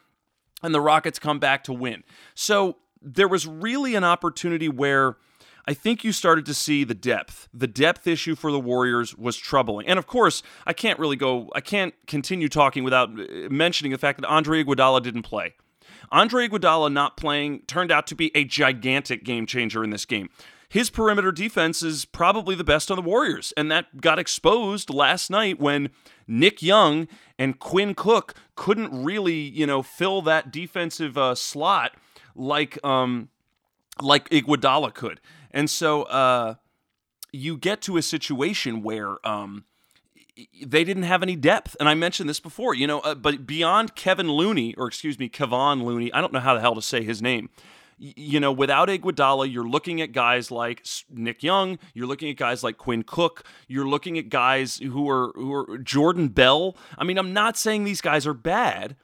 and 0.62 0.74
the 0.74 0.82
Rockets 0.82 1.18
come 1.18 1.38
back 1.38 1.64
to 1.64 1.72
win. 1.72 2.04
So 2.34 2.76
there 3.00 3.28
was 3.28 3.46
really 3.46 3.94
an 3.94 4.04
opportunity 4.04 4.68
where. 4.68 5.16
I 5.66 5.74
think 5.74 6.02
you 6.02 6.10
started 6.10 6.46
to 6.46 6.54
see 6.54 6.84
the 6.84 6.94
depth. 6.94 7.48
The 7.52 7.66
depth 7.66 8.06
issue 8.06 8.34
for 8.34 8.50
the 8.50 8.58
Warriors 8.58 9.14
was 9.14 9.36
troubling. 9.36 9.86
And 9.86 9.98
of 9.98 10.06
course, 10.06 10.42
I 10.66 10.72
can't 10.72 10.98
really 10.98 11.16
go, 11.16 11.50
I 11.54 11.60
can't 11.60 11.94
continue 12.06 12.48
talking 12.48 12.82
without 12.82 13.10
uh, 13.10 13.48
mentioning 13.50 13.92
the 13.92 13.98
fact 13.98 14.20
that 14.20 14.26
Andre 14.26 14.64
Iguodala 14.64 15.02
didn't 15.02 15.22
play. 15.22 15.54
Andre 16.12 16.48
Iguodala 16.48 16.92
not 16.92 17.16
playing 17.16 17.62
turned 17.66 17.92
out 17.92 18.06
to 18.08 18.14
be 18.14 18.30
a 18.34 18.44
gigantic 18.44 19.24
game 19.24 19.46
changer 19.46 19.84
in 19.84 19.90
this 19.90 20.04
game. 20.04 20.28
His 20.68 20.88
perimeter 20.88 21.32
defense 21.32 21.82
is 21.82 22.04
probably 22.04 22.54
the 22.54 22.62
best 22.64 22.90
on 22.90 22.96
the 22.96 23.02
Warriors, 23.02 23.52
and 23.56 23.70
that 23.72 24.00
got 24.00 24.20
exposed 24.20 24.88
last 24.88 25.28
night 25.28 25.58
when 25.58 25.90
Nick 26.28 26.62
Young 26.62 27.08
and 27.38 27.58
Quinn 27.58 27.94
Cook 27.94 28.34
couldn't 28.54 29.04
really, 29.04 29.34
you 29.34 29.66
know, 29.66 29.82
fill 29.82 30.22
that 30.22 30.52
defensive 30.52 31.18
uh, 31.18 31.34
slot 31.34 31.96
like 32.34 32.82
um 32.84 33.28
like 34.00 34.28
Iguodala 34.30 34.94
could. 34.94 35.20
And 35.50 35.68
so 35.68 36.02
uh 36.04 36.54
you 37.32 37.56
get 37.56 37.80
to 37.82 37.96
a 37.96 38.02
situation 38.02 38.82
where 38.82 39.24
um 39.26 39.64
they 40.64 40.84
didn't 40.84 41.04
have 41.04 41.22
any 41.22 41.36
depth. 41.36 41.76
And 41.80 41.88
I 41.88 41.94
mentioned 41.94 42.28
this 42.28 42.40
before, 42.40 42.74
you 42.74 42.86
know, 42.86 43.00
uh, 43.00 43.14
but 43.14 43.46
beyond 43.46 43.94
Kevin 43.94 44.30
Looney, 44.30 44.74
or 44.76 44.86
excuse 44.86 45.18
me, 45.18 45.28
Kevon 45.28 45.82
Looney, 45.82 46.12
I 46.12 46.20
don't 46.20 46.32
know 46.32 46.40
how 46.40 46.54
the 46.54 46.60
hell 46.60 46.74
to 46.74 46.82
say 46.82 47.02
his 47.02 47.20
name. 47.22 47.50
you 47.98 48.40
know, 48.40 48.50
without 48.50 48.88
Iguodala, 48.88 49.52
you're 49.52 49.68
looking 49.68 50.00
at 50.00 50.12
guys 50.12 50.50
like 50.50 50.86
Nick 51.10 51.42
Young. 51.42 51.78
You're 51.92 52.06
looking 52.06 52.30
at 52.30 52.36
guys 52.36 52.64
like 52.64 52.78
Quinn 52.78 53.02
Cook. 53.02 53.44
You're 53.68 53.86
looking 53.86 54.16
at 54.16 54.30
guys 54.30 54.78
who 54.78 55.08
are 55.10 55.32
who 55.34 55.52
are 55.52 55.76
Jordan 55.78 56.28
Bell. 56.28 56.76
I 56.96 57.04
mean, 57.04 57.18
I'm 57.18 57.34
not 57.34 57.58
saying 57.58 57.84
these 57.84 58.00
guys 58.00 58.26
are 58.26 58.32
bad, 58.32 58.96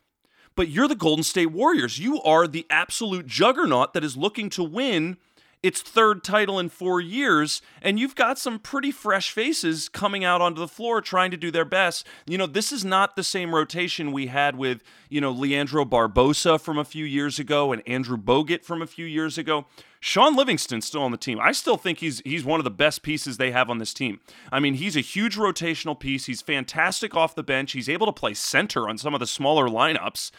but 0.55 0.69
you're 0.71 0.89
the 0.89 0.95
Golden 0.95 1.25
State 1.25 1.53
Warriors. 1.53 1.99
You 1.99 2.23
are 2.23 2.49
the 2.49 2.65
absolute 2.71 3.27
juggernaut 3.27 3.93
that 3.93 4.03
is 4.03 4.17
looking 4.17 4.49
to 4.51 4.63
win 4.65 5.19
its 5.63 5.81
third 5.81 6.23
title 6.23 6.59
in 6.59 6.69
four 6.69 7.01
years, 7.01 7.61
and 7.83 7.99
you've 7.99 8.15
got 8.15 8.39
some 8.39 8.59
pretty 8.59 8.91
fresh 8.91 9.31
faces 9.31 9.89
coming 9.89 10.25
out 10.25 10.41
onto 10.41 10.61
the 10.61 10.69
floor 10.69 11.01
trying 11.01 11.31
to 11.31 11.37
do 11.37 11.51
their 11.51 11.65
best. 11.65 12.07
You 12.27 12.39
know, 12.39 12.47
this 12.47 12.73
is 12.73 12.85
not 12.85 13.17
the 13.17 13.25
same 13.25 13.55
rotation 13.55 14.13
we 14.13 14.27
had 14.27 14.57
with, 14.57 14.83
you 15.09 15.21
know, 15.21 15.33
Leandro 15.33 15.85
Barbosa 15.85 16.61
from 16.61 16.79
a 16.79 16.85
few 16.85 17.05
years 17.05 17.39
ago 17.39 17.73
and 17.73 17.83
Andrew 17.87 18.17
Bogut 18.17 18.65
from 18.65 18.83
a 18.83 18.87
few 18.87 19.07
years 19.07 19.39
ago. 19.39 19.67
Shaun 19.99 20.37
Livingston's 20.37 20.87
still 20.87 21.03
on 21.03 21.11
the 21.11 21.17
team. 21.17 21.41
I 21.41 21.51
still 21.53 21.77
think 21.77 21.99
he's 21.99 22.21
he's 22.21 22.45
one 22.45 22.61
of 22.61 22.65
the 22.65 22.71
best 22.71 23.03
pieces 23.03 23.39
they 23.39 23.51
have 23.51 23.69
on 23.69 23.79
this 23.79 23.93
team. 23.93 24.21
I 24.53 24.61
mean, 24.61 24.75
he's 24.75 24.97
a 24.97 25.01
huge 25.01 25.37
rotational 25.37 25.99
piece. 25.99 26.27
He's 26.27 26.43
fantastic 26.43 27.17
off 27.17 27.35
the 27.35 27.43
bench. 27.43 27.73
He's 27.73 27.89
able 27.89 28.07
to 28.07 28.13
play 28.13 28.35
center 28.35 28.89
on 28.89 28.99
some 28.99 29.15
of 29.15 29.21
the 29.21 29.27
smaller 29.27 29.69
lineups, 29.69 30.31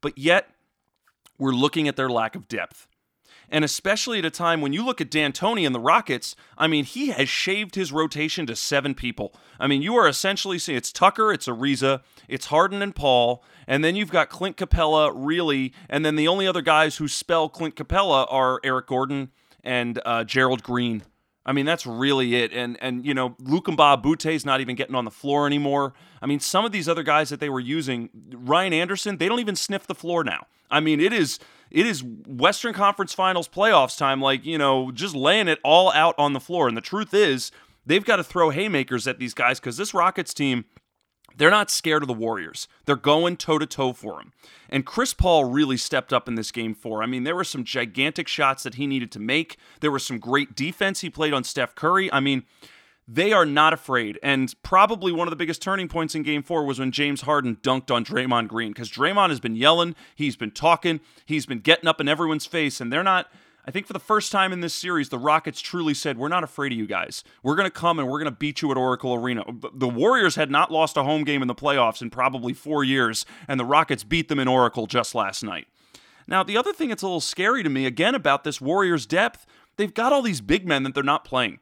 but 0.00 0.18
yet 0.18 0.48
we're 1.38 1.52
looking 1.52 1.86
at 1.86 1.96
their 1.96 2.10
lack 2.10 2.34
of 2.34 2.48
depth. 2.48 2.88
And 3.52 3.66
especially 3.66 4.18
at 4.18 4.24
a 4.24 4.30
time 4.30 4.62
when 4.62 4.72
you 4.72 4.82
look 4.82 5.02
at 5.02 5.10
D'Antoni 5.10 5.66
and 5.66 5.74
the 5.74 5.80
Rockets, 5.80 6.34
I 6.56 6.66
mean, 6.66 6.86
he 6.86 7.08
has 7.08 7.28
shaved 7.28 7.74
his 7.74 7.92
rotation 7.92 8.46
to 8.46 8.56
seven 8.56 8.94
people. 8.94 9.34
I 9.60 9.66
mean, 9.66 9.82
you 9.82 9.94
are 9.94 10.08
essentially 10.08 10.58
seeing 10.58 10.78
it's 10.78 10.90
Tucker, 10.90 11.30
it's 11.30 11.46
Ariza, 11.46 12.00
it's 12.28 12.46
Harden 12.46 12.80
and 12.80 12.96
Paul, 12.96 13.44
and 13.66 13.84
then 13.84 13.94
you've 13.94 14.10
got 14.10 14.30
Clint 14.30 14.56
Capela, 14.56 15.12
really, 15.14 15.74
and 15.90 16.02
then 16.02 16.16
the 16.16 16.26
only 16.26 16.46
other 16.46 16.62
guys 16.62 16.96
who 16.96 17.06
spell 17.06 17.50
Clint 17.50 17.76
Capela 17.76 18.26
are 18.30 18.58
Eric 18.64 18.86
Gordon 18.86 19.30
and 19.62 20.00
uh, 20.06 20.24
Gerald 20.24 20.62
Green. 20.62 21.02
I 21.44 21.52
mean, 21.52 21.66
that's 21.66 21.84
really 21.84 22.36
it. 22.36 22.52
And 22.52 22.78
and 22.80 23.04
you 23.04 23.12
know, 23.12 23.36
Luc 23.38 23.66
Mbah 23.66 23.98
a 23.98 24.02
Moute 24.02 24.26
is 24.26 24.46
not 24.46 24.62
even 24.62 24.76
getting 24.76 24.94
on 24.94 25.04
the 25.04 25.10
floor 25.10 25.46
anymore. 25.46 25.92
I 26.22 26.26
mean, 26.26 26.40
some 26.40 26.64
of 26.64 26.72
these 26.72 26.88
other 26.88 27.02
guys 27.02 27.28
that 27.28 27.40
they 27.40 27.50
were 27.50 27.60
using, 27.60 28.08
Ryan 28.32 28.72
Anderson, 28.72 29.18
they 29.18 29.28
don't 29.28 29.40
even 29.40 29.56
sniff 29.56 29.86
the 29.86 29.94
floor 29.94 30.24
now. 30.24 30.46
I 30.70 30.80
mean, 30.80 31.00
it 31.00 31.12
is 31.12 31.38
it 31.72 31.86
is 31.86 32.04
Western 32.04 32.74
Conference 32.74 33.14
Finals 33.14 33.48
playoffs 33.48 33.96
time, 33.96 34.20
like, 34.20 34.44
you 34.44 34.58
know, 34.58 34.92
just 34.92 35.16
laying 35.16 35.48
it 35.48 35.58
all 35.64 35.90
out 35.92 36.14
on 36.18 36.34
the 36.34 36.40
floor. 36.40 36.68
And 36.68 36.76
the 36.76 36.82
truth 36.82 37.14
is, 37.14 37.50
they've 37.86 38.04
got 38.04 38.16
to 38.16 38.24
throw 38.24 38.50
haymakers 38.50 39.08
at 39.08 39.18
these 39.18 39.32
guys 39.32 39.58
because 39.58 39.78
this 39.78 39.94
Rockets 39.94 40.34
team, 40.34 40.66
they're 41.34 41.50
not 41.50 41.70
scared 41.70 42.02
of 42.02 42.08
the 42.08 42.14
Warriors. 42.14 42.68
They're 42.84 42.94
going 42.94 43.38
toe 43.38 43.58
to 43.58 43.64
toe 43.64 43.94
for 43.94 44.18
them. 44.18 44.34
And 44.68 44.84
Chris 44.84 45.14
Paul 45.14 45.46
really 45.46 45.78
stepped 45.78 46.12
up 46.12 46.28
in 46.28 46.34
this 46.34 46.52
game 46.52 46.74
for. 46.74 47.02
I 47.02 47.06
mean, 47.06 47.24
there 47.24 47.34
were 47.34 47.42
some 47.42 47.64
gigantic 47.64 48.28
shots 48.28 48.64
that 48.64 48.74
he 48.74 48.86
needed 48.86 49.10
to 49.12 49.18
make. 49.18 49.56
There 49.80 49.90
was 49.90 50.04
some 50.04 50.18
great 50.18 50.54
defense 50.54 51.00
he 51.00 51.08
played 51.08 51.32
on 51.32 51.42
Steph 51.42 51.74
Curry. 51.74 52.12
I 52.12 52.20
mean, 52.20 52.42
they 53.06 53.32
are 53.32 53.44
not 53.44 53.72
afraid. 53.72 54.18
And 54.22 54.54
probably 54.62 55.12
one 55.12 55.26
of 55.26 55.30
the 55.30 55.36
biggest 55.36 55.60
turning 55.60 55.88
points 55.88 56.14
in 56.14 56.22
game 56.22 56.42
four 56.42 56.64
was 56.64 56.78
when 56.78 56.92
James 56.92 57.22
Harden 57.22 57.56
dunked 57.56 57.90
on 57.90 58.04
Draymond 58.04 58.48
Green 58.48 58.72
because 58.72 58.90
Draymond 58.90 59.30
has 59.30 59.40
been 59.40 59.56
yelling, 59.56 59.94
he's 60.14 60.36
been 60.36 60.50
talking, 60.50 61.00
he's 61.26 61.46
been 61.46 61.60
getting 61.60 61.88
up 61.88 62.00
in 62.00 62.08
everyone's 62.08 62.46
face, 62.46 62.80
and 62.80 62.92
they're 62.92 63.02
not. 63.02 63.30
I 63.64 63.70
think 63.70 63.86
for 63.86 63.92
the 63.92 64.00
first 64.00 64.32
time 64.32 64.52
in 64.52 64.60
this 64.60 64.74
series, 64.74 65.08
the 65.08 65.18
Rockets 65.18 65.60
truly 65.60 65.94
said, 65.94 66.18
We're 66.18 66.28
not 66.28 66.42
afraid 66.42 66.72
of 66.72 66.78
you 66.78 66.86
guys. 66.86 67.22
We're 67.44 67.54
going 67.54 67.66
to 67.66 67.70
come 67.70 68.00
and 68.00 68.08
we're 68.08 68.18
going 68.18 68.32
to 68.32 68.36
beat 68.36 68.60
you 68.60 68.70
at 68.72 68.76
Oracle 68.76 69.14
Arena. 69.14 69.44
The 69.72 69.88
Warriors 69.88 70.34
had 70.34 70.50
not 70.50 70.72
lost 70.72 70.96
a 70.96 71.04
home 71.04 71.22
game 71.22 71.42
in 71.42 71.48
the 71.48 71.54
playoffs 71.54 72.02
in 72.02 72.10
probably 72.10 72.54
four 72.54 72.82
years, 72.82 73.24
and 73.46 73.60
the 73.60 73.64
Rockets 73.64 74.02
beat 74.02 74.28
them 74.28 74.40
in 74.40 74.48
Oracle 74.48 74.86
just 74.86 75.14
last 75.14 75.44
night. 75.44 75.68
Now, 76.26 76.42
the 76.42 76.56
other 76.56 76.72
thing 76.72 76.88
that's 76.88 77.02
a 77.02 77.06
little 77.06 77.20
scary 77.20 77.62
to 77.62 77.68
me, 77.68 77.86
again, 77.86 78.14
about 78.14 78.42
this 78.42 78.60
Warriors 78.60 79.06
depth, 79.06 79.46
they've 79.76 79.94
got 79.94 80.12
all 80.12 80.22
these 80.22 80.40
big 80.40 80.66
men 80.66 80.82
that 80.82 80.94
they're 80.94 81.02
not 81.04 81.24
playing 81.24 81.60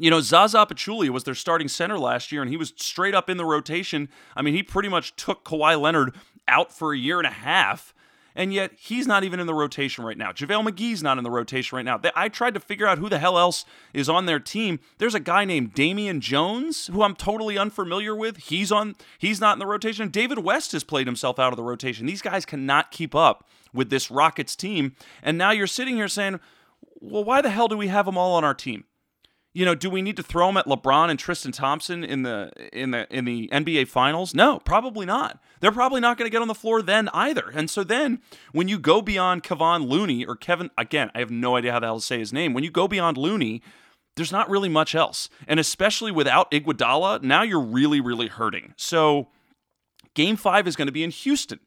You 0.00 0.10
know, 0.10 0.20
Zaza 0.20 0.66
Pachulia 0.66 1.10
was 1.10 1.24
their 1.24 1.34
starting 1.34 1.68
center 1.68 1.98
last 1.98 2.32
year, 2.32 2.40
and 2.40 2.50
he 2.50 2.56
was 2.56 2.72
straight 2.76 3.14
up 3.14 3.28
in 3.28 3.36
the 3.36 3.44
rotation. 3.44 4.08
I 4.34 4.42
mean, 4.42 4.54
he 4.54 4.62
pretty 4.62 4.88
much 4.88 5.14
took 5.14 5.44
Kawhi 5.44 5.80
Leonard 5.80 6.14
out 6.48 6.72
for 6.72 6.92
a 6.92 6.98
year 6.98 7.18
and 7.18 7.26
a 7.26 7.30
half 7.30 7.94
and 8.34 8.52
yet 8.52 8.72
he's 8.76 9.06
not 9.06 9.24
even 9.24 9.40
in 9.40 9.46
the 9.46 9.54
rotation 9.54 10.04
right 10.04 10.16
now. 10.16 10.32
JaVale 10.32 10.68
McGee's 10.68 11.02
not 11.02 11.18
in 11.18 11.24
the 11.24 11.30
rotation 11.30 11.76
right 11.76 11.84
now. 11.84 12.00
I 12.14 12.28
tried 12.28 12.54
to 12.54 12.60
figure 12.60 12.86
out 12.86 12.98
who 12.98 13.08
the 13.08 13.18
hell 13.18 13.38
else 13.38 13.64
is 13.92 14.08
on 14.08 14.26
their 14.26 14.40
team. 14.40 14.80
There's 14.98 15.14
a 15.14 15.20
guy 15.20 15.44
named 15.44 15.74
Damian 15.74 16.20
Jones 16.20 16.86
who 16.86 17.02
I'm 17.02 17.16
totally 17.16 17.58
unfamiliar 17.58 18.14
with. 18.14 18.36
He's 18.38 18.70
on 18.70 18.94
he's 19.18 19.40
not 19.40 19.54
in 19.54 19.58
the 19.58 19.66
rotation. 19.66 20.08
David 20.08 20.38
West 20.40 20.72
has 20.72 20.84
played 20.84 21.06
himself 21.06 21.38
out 21.38 21.52
of 21.52 21.56
the 21.56 21.62
rotation. 21.62 22.06
These 22.06 22.22
guys 22.22 22.46
cannot 22.46 22.90
keep 22.90 23.14
up 23.14 23.48
with 23.72 23.90
this 23.90 24.10
Rockets 24.10 24.56
team. 24.56 24.94
And 25.22 25.36
now 25.36 25.50
you're 25.50 25.66
sitting 25.66 25.96
here 25.96 26.08
saying, 26.08 26.40
"Well, 27.00 27.24
why 27.24 27.42
the 27.42 27.50
hell 27.50 27.68
do 27.68 27.76
we 27.76 27.88
have 27.88 28.06
them 28.06 28.16
all 28.16 28.34
on 28.34 28.44
our 28.44 28.54
team?" 28.54 28.84
You 29.52 29.64
know, 29.64 29.74
do 29.74 29.90
we 29.90 30.00
need 30.00 30.16
to 30.16 30.22
throw 30.22 30.46
them 30.46 30.56
at 30.56 30.66
LeBron 30.66 31.10
and 31.10 31.18
Tristan 31.18 31.50
Thompson 31.50 32.04
in 32.04 32.22
the 32.22 32.52
in 32.72 32.92
the 32.92 33.06
in 33.10 33.24
the 33.24 33.48
NBA 33.52 33.88
finals? 33.88 34.34
No, 34.34 34.60
probably 34.60 35.04
not. 35.04 35.42
They're 35.60 35.72
probably 35.72 36.00
not 36.00 36.16
going 36.16 36.26
to 36.26 36.32
get 36.32 36.40
on 36.40 36.48
the 36.48 36.54
floor 36.54 36.82
then 36.82 37.08
either. 37.12 37.50
And 37.52 37.68
so 37.68 37.82
then 37.82 38.20
when 38.52 38.68
you 38.68 38.78
go 38.78 39.02
beyond 39.02 39.42
Kevon 39.42 39.88
Looney 39.88 40.24
or 40.24 40.36
Kevin 40.36 40.70
again, 40.78 41.10
I 41.14 41.18
have 41.18 41.30
no 41.30 41.56
idea 41.56 41.72
how 41.72 41.80
the 41.80 41.86
hell 41.86 41.98
to 41.98 42.04
say 42.04 42.18
his 42.18 42.32
name. 42.32 42.54
When 42.54 42.62
you 42.62 42.70
go 42.70 42.86
beyond 42.86 43.16
Looney, 43.16 43.60
there's 44.14 44.32
not 44.32 44.48
really 44.48 44.68
much 44.68 44.94
else. 44.94 45.28
And 45.48 45.58
especially 45.58 46.12
without 46.12 46.50
Iguodala, 46.52 47.22
now 47.22 47.42
you're 47.42 47.60
really 47.60 48.00
really 48.00 48.28
hurting. 48.28 48.74
So 48.76 49.28
game 50.14 50.36
5 50.36 50.68
is 50.68 50.76
going 50.76 50.86
to 50.86 50.92
be 50.92 51.02
in 51.02 51.10
Houston. 51.10 51.58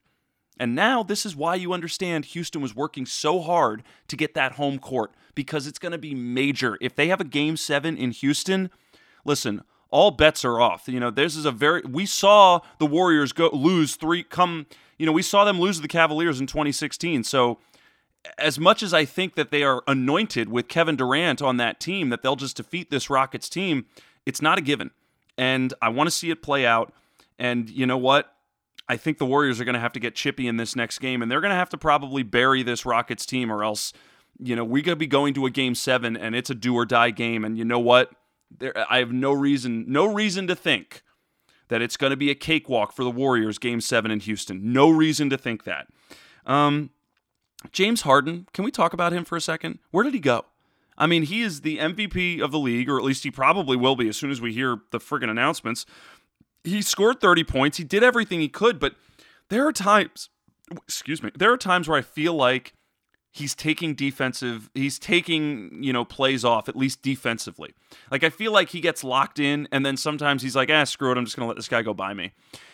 And 0.59 0.75
now 0.75 1.03
this 1.03 1.25
is 1.25 1.35
why 1.35 1.55
you 1.55 1.73
understand 1.73 2.25
Houston 2.25 2.61
was 2.61 2.75
working 2.75 3.05
so 3.05 3.41
hard 3.41 3.83
to 4.07 4.15
get 4.15 4.33
that 4.35 4.53
home 4.53 4.79
court 4.79 5.11
because 5.35 5.67
it's 5.67 5.79
going 5.79 5.91
to 5.91 5.97
be 5.97 6.13
major. 6.13 6.77
If 6.79 6.95
they 6.95 7.07
have 7.07 7.21
a 7.21 7.25
game 7.25 7.57
7 7.57 7.97
in 7.97 8.11
Houston, 8.11 8.69
listen, 9.25 9.63
all 9.89 10.11
bets 10.11 10.45
are 10.45 10.59
off. 10.59 10.87
You 10.87 10.99
know, 10.99 11.09
this 11.09 11.35
is 11.35 11.45
a 11.45 11.51
very 11.51 11.81
we 11.81 12.05
saw 12.05 12.61
the 12.79 12.85
Warriors 12.85 13.31
go 13.31 13.49
lose 13.49 13.95
3 13.95 14.23
come, 14.23 14.65
you 14.97 15.05
know, 15.05 15.11
we 15.11 15.21
saw 15.21 15.43
them 15.43 15.59
lose 15.59 15.77
to 15.77 15.81
the 15.81 15.87
Cavaliers 15.87 16.39
in 16.39 16.47
2016. 16.47 17.23
So 17.23 17.59
as 18.37 18.59
much 18.59 18.83
as 18.83 18.93
I 18.93 19.05
think 19.05 19.35
that 19.35 19.51
they 19.51 19.63
are 19.63 19.83
anointed 19.87 20.49
with 20.49 20.67
Kevin 20.67 20.95
Durant 20.95 21.41
on 21.41 21.57
that 21.57 21.79
team 21.79 22.09
that 22.09 22.21
they'll 22.21 22.35
just 22.35 22.57
defeat 22.57 22.89
this 22.89 23.09
Rockets 23.09 23.49
team, 23.49 23.85
it's 24.25 24.41
not 24.41 24.57
a 24.57 24.61
given. 24.61 24.91
And 25.37 25.73
I 25.81 25.89
want 25.89 26.07
to 26.07 26.11
see 26.11 26.29
it 26.29 26.41
play 26.41 26.65
out. 26.65 26.93
And 27.37 27.69
you 27.69 27.85
know 27.85 27.97
what? 27.97 28.33
I 28.87 28.97
think 28.97 29.17
the 29.17 29.25
Warriors 29.25 29.61
are 29.61 29.65
going 29.65 29.75
to 29.75 29.79
have 29.79 29.93
to 29.93 29.99
get 29.99 30.15
chippy 30.15 30.47
in 30.47 30.57
this 30.57 30.75
next 30.75 30.99
game, 30.99 31.21
and 31.21 31.31
they're 31.31 31.41
going 31.41 31.51
to 31.51 31.55
have 31.55 31.69
to 31.69 31.77
probably 31.77 32.23
bury 32.23 32.63
this 32.63 32.85
Rockets 32.85 33.25
team, 33.25 33.51
or 33.51 33.63
else, 33.63 33.93
you 34.39 34.55
know, 34.55 34.65
we 34.65 34.81
could 34.81 34.97
be 34.97 35.07
going 35.07 35.33
to 35.35 35.45
a 35.45 35.49
game 35.49 35.75
seven, 35.75 36.17
and 36.17 36.35
it's 36.35 36.49
a 36.49 36.55
do 36.55 36.75
or 36.75 36.85
die 36.85 37.11
game. 37.11 37.45
And 37.45 37.57
you 37.57 37.63
know 37.63 37.79
what? 37.79 38.11
There, 38.55 38.73
I 38.91 38.99
have 38.99 39.11
no 39.11 39.31
reason, 39.31 39.85
no 39.87 40.05
reason 40.05 40.47
to 40.47 40.55
think 40.55 41.01
that 41.69 41.81
it's 41.81 41.97
going 41.97 42.11
to 42.11 42.17
be 42.17 42.29
a 42.29 42.35
cakewalk 42.35 42.91
for 42.91 43.03
the 43.03 43.11
Warriors 43.11 43.57
game 43.57 43.81
seven 43.81 44.11
in 44.11 44.19
Houston. 44.19 44.73
No 44.73 44.89
reason 44.89 45.29
to 45.29 45.37
think 45.37 45.63
that. 45.63 45.87
Um, 46.45 46.91
James 47.71 48.01
Harden, 48.01 48.47
can 48.53 48.65
we 48.65 48.71
talk 48.71 48.93
about 48.93 49.13
him 49.13 49.23
for 49.23 49.37
a 49.37 49.41
second? 49.41 49.79
Where 49.91 50.03
did 50.03 50.13
he 50.13 50.19
go? 50.19 50.45
I 50.97 51.07
mean, 51.07 51.23
he 51.23 51.41
is 51.41 51.61
the 51.61 51.77
MVP 51.79 52.41
of 52.41 52.51
the 52.51 52.59
league, 52.59 52.89
or 52.89 52.97
at 52.97 53.03
least 53.03 53.23
he 53.23 53.31
probably 53.31 53.75
will 53.75 53.95
be 53.95 54.07
as 54.09 54.17
soon 54.17 54.29
as 54.29 54.41
we 54.41 54.53
hear 54.53 54.81
the 54.91 54.99
friggin' 54.99 55.29
announcements 55.29 55.85
he 56.63 56.81
scored 56.81 57.19
30 57.19 57.43
points. 57.43 57.77
He 57.77 57.83
did 57.83 58.03
everything 58.03 58.39
he 58.39 58.49
could, 58.49 58.79
but 58.79 58.95
there 59.49 59.67
are 59.67 59.73
times, 59.73 60.29
excuse 60.71 61.21
me, 61.21 61.31
there 61.35 61.51
are 61.51 61.57
times 61.57 61.87
where 61.87 61.97
I 61.97 62.01
feel 62.01 62.33
like 62.33 62.73
he's 63.31 63.55
taking 63.55 63.95
defensive, 63.95 64.69
he's 64.75 64.99
taking, 64.99 65.83
you 65.83 65.91
know, 65.91 66.05
plays 66.05 66.45
off, 66.45 66.69
at 66.69 66.75
least 66.75 67.01
defensively. 67.01 67.73
Like 68.11 68.23
I 68.23 68.29
feel 68.29 68.51
like 68.51 68.69
he 68.69 68.79
gets 68.79 69.03
locked 69.03 69.39
in 69.39 69.67
and 69.71 69.85
then 69.85 69.97
sometimes 69.97 70.43
he's 70.43 70.55
like, 70.55 70.69
ah, 70.71 70.83
screw 70.83 71.11
it, 71.11 71.17
I'm 71.17 71.25
just 71.25 71.35
going 71.35 71.45
to 71.45 71.47
let 71.47 71.57
this 71.57 71.67
guy 71.67 71.81
go 71.81 71.93
by 71.93 72.13
me. 72.13 72.31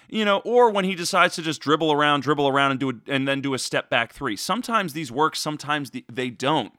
You 0.10 0.26
know, 0.26 0.40
or 0.44 0.70
when 0.70 0.86
he 0.86 0.96
decides 0.96 1.36
to 1.36 1.42
just 1.42 1.62
dribble 1.62 1.92
around, 1.92 2.22
dribble 2.22 2.48
around 2.48 2.72
and 2.72 2.80
do 2.80 2.90
a, 2.90 2.94
and 3.08 3.28
then 3.28 3.42
do 3.42 3.54
a 3.54 3.60
step 3.60 3.90
back 3.90 4.12
three. 4.12 4.36
Sometimes 4.36 4.94
these 4.94 5.12
work, 5.12 5.36
sometimes 5.36 5.92
they 6.12 6.30
don't. 6.30 6.74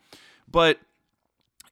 But 0.50 0.78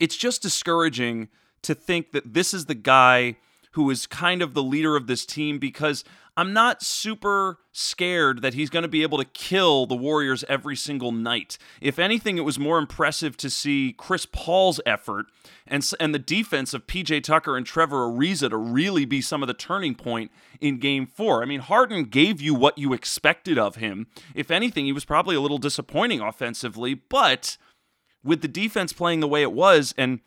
it's 0.00 0.16
just 0.16 0.40
discouraging 0.40 1.28
to 1.62 1.74
think 1.74 2.12
that 2.12 2.32
this 2.32 2.54
is 2.54 2.66
the 2.66 2.74
guy 2.74 3.36
who 3.72 3.90
is 3.90 4.06
kind 4.06 4.42
of 4.42 4.54
the 4.54 4.62
leader 4.62 4.96
of 4.96 5.06
this 5.06 5.26
team 5.26 5.58
because 5.58 6.04
I'm 6.38 6.52
not 6.52 6.84
super 6.84 7.58
scared 7.72 8.42
that 8.42 8.54
he's 8.54 8.70
going 8.70 8.84
to 8.84 8.88
be 8.88 9.02
able 9.02 9.18
to 9.18 9.24
kill 9.24 9.86
the 9.86 9.96
Warriors 9.96 10.44
every 10.48 10.76
single 10.76 11.10
night. 11.10 11.58
If 11.80 11.98
anything, 11.98 12.38
it 12.38 12.44
was 12.44 12.60
more 12.60 12.78
impressive 12.78 13.36
to 13.38 13.50
see 13.50 13.92
Chris 13.98 14.24
Paul's 14.24 14.80
effort 14.86 15.26
and, 15.66 15.84
and 15.98 16.14
the 16.14 16.20
defense 16.20 16.74
of 16.74 16.86
PJ 16.86 17.24
Tucker 17.24 17.56
and 17.56 17.66
Trevor 17.66 18.08
Ariza 18.08 18.50
to 18.50 18.56
really 18.56 19.04
be 19.04 19.20
some 19.20 19.42
of 19.42 19.48
the 19.48 19.52
turning 19.52 19.96
point 19.96 20.30
in 20.60 20.78
game 20.78 21.06
four. 21.06 21.42
I 21.42 21.46
mean, 21.46 21.58
Harden 21.58 22.04
gave 22.04 22.40
you 22.40 22.54
what 22.54 22.78
you 22.78 22.92
expected 22.92 23.58
of 23.58 23.74
him. 23.74 24.06
If 24.32 24.52
anything, 24.52 24.84
he 24.84 24.92
was 24.92 25.04
probably 25.04 25.34
a 25.34 25.40
little 25.40 25.58
disappointing 25.58 26.20
offensively, 26.20 26.94
but 26.94 27.56
with 28.22 28.42
the 28.42 28.48
defense 28.48 28.92
playing 28.92 29.18
the 29.18 29.26
way 29.26 29.42
it 29.42 29.52
was 29.52 29.92
and 29.98 30.20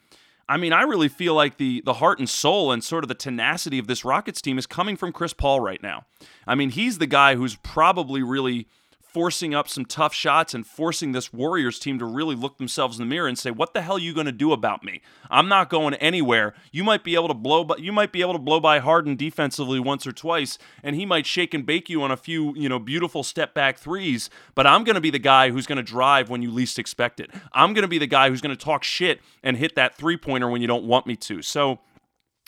I 0.49 0.57
mean, 0.57 0.73
I 0.73 0.81
really 0.81 1.07
feel 1.07 1.33
like 1.33 1.57
the 1.57 1.81
the 1.85 1.93
heart 1.93 2.19
and 2.19 2.29
soul 2.29 2.71
and 2.71 2.83
sort 2.83 3.03
of 3.03 3.07
the 3.07 3.15
tenacity 3.15 3.79
of 3.79 3.87
this 3.87 4.03
Rockets 4.03 4.41
team 4.41 4.57
is 4.57 4.65
coming 4.65 4.95
from 4.95 5.11
Chris 5.11 5.33
Paul 5.33 5.59
right 5.59 5.81
now. 5.81 6.05
I 6.45 6.55
mean, 6.55 6.71
he's 6.71 6.97
the 6.97 7.07
guy 7.07 7.35
who's 7.35 7.55
probably 7.57 8.21
really 8.23 8.67
forcing 9.13 9.53
up 9.53 9.67
some 9.67 9.85
tough 9.85 10.13
shots 10.13 10.53
and 10.53 10.65
forcing 10.65 11.11
this 11.11 11.33
Warriors 11.33 11.79
team 11.79 11.99
to 11.99 12.05
really 12.05 12.35
look 12.35 12.57
themselves 12.57 12.97
in 12.97 13.05
the 13.05 13.09
mirror 13.09 13.27
and 13.27 13.37
say, 13.37 13.51
"What 13.51 13.73
the 13.73 13.81
hell 13.81 13.97
are 13.97 13.99
you 13.99 14.13
going 14.13 14.25
to 14.25 14.31
do 14.31 14.51
about 14.53 14.83
me? 14.83 15.01
I'm 15.29 15.47
not 15.47 15.69
going 15.69 15.93
anywhere. 15.95 16.53
You 16.71 16.83
might 16.83 17.03
be 17.03 17.15
able 17.15 17.27
to 17.27 17.33
blow, 17.33 17.63
but 17.63 17.81
you 17.81 17.91
might 17.91 18.11
be 18.11 18.21
able 18.21 18.33
to 18.33 18.39
blow 18.39 18.59
by 18.59 18.79
Harden 18.79 19.15
defensively 19.15 19.79
once 19.79 20.07
or 20.07 20.11
twice, 20.11 20.57
and 20.83 20.95
he 20.95 21.05
might 21.05 21.25
shake 21.25 21.53
and 21.53 21.65
bake 21.65 21.89
you 21.89 22.01
on 22.03 22.11
a 22.11 22.17
few, 22.17 22.55
you 22.55 22.69
know, 22.69 22.79
beautiful 22.79 23.23
step 23.23 23.53
back 23.53 23.77
threes. 23.77 24.29
But 24.55 24.65
I'm 24.65 24.83
going 24.83 24.95
to 24.95 25.01
be 25.01 25.11
the 25.11 25.19
guy 25.19 25.49
who's 25.49 25.67
going 25.67 25.77
to 25.77 25.83
drive 25.83 26.29
when 26.29 26.41
you 26.41 26.51
least 26.51 26.79
expect 26.79 27.19
it. 27.19 27.29
I'm 27.53 27.73
going 27.73 27.83
to 27.83 27.89
be 27.89 27.97
the 27.97 28.07
guy 28.07 28.29
who's 28.29 28.41
going 28.41 28.55
to 28.55 28.63
talk 28.63 28.83
shit 28.83 29.21
and 29.43 29.57
hit 29.57 29.75
that 29.75 29.95
three 29.95 30.17
pointer 30.17 30.49
when 30.49 30.61
you 30.61 30.67
don't 30.67 30.85
want 30.85 31.05
me 31.05 31.15
to. 31.17 31.41
So 31.41 31.79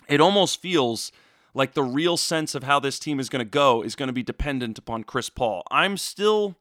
it 0.07 0.21
almost 0.21 0.61
feels." 0.61 1.11
Like 1.53 1.73
the 1.73 1.83
real 1.83 2.17
sense 2.17 2.55
of 2.55 2.63
how 2.63 2.79
this 2.79 2.97
team 2.97 3.19
is 3.19 3.29
going 3.29 3.45
to 3.45 3.49
go 3.49 3.83
is 3.83 3.95
going 3.95 4.07
to 4.07 4.13
be 4.13 4.23
dependent 4.23 4.77
upon 4.79 5.03
Chris 5.03 5.29
Paul. 5.29 5.63
I'm 5.69 5.97
still, 5.97 6.55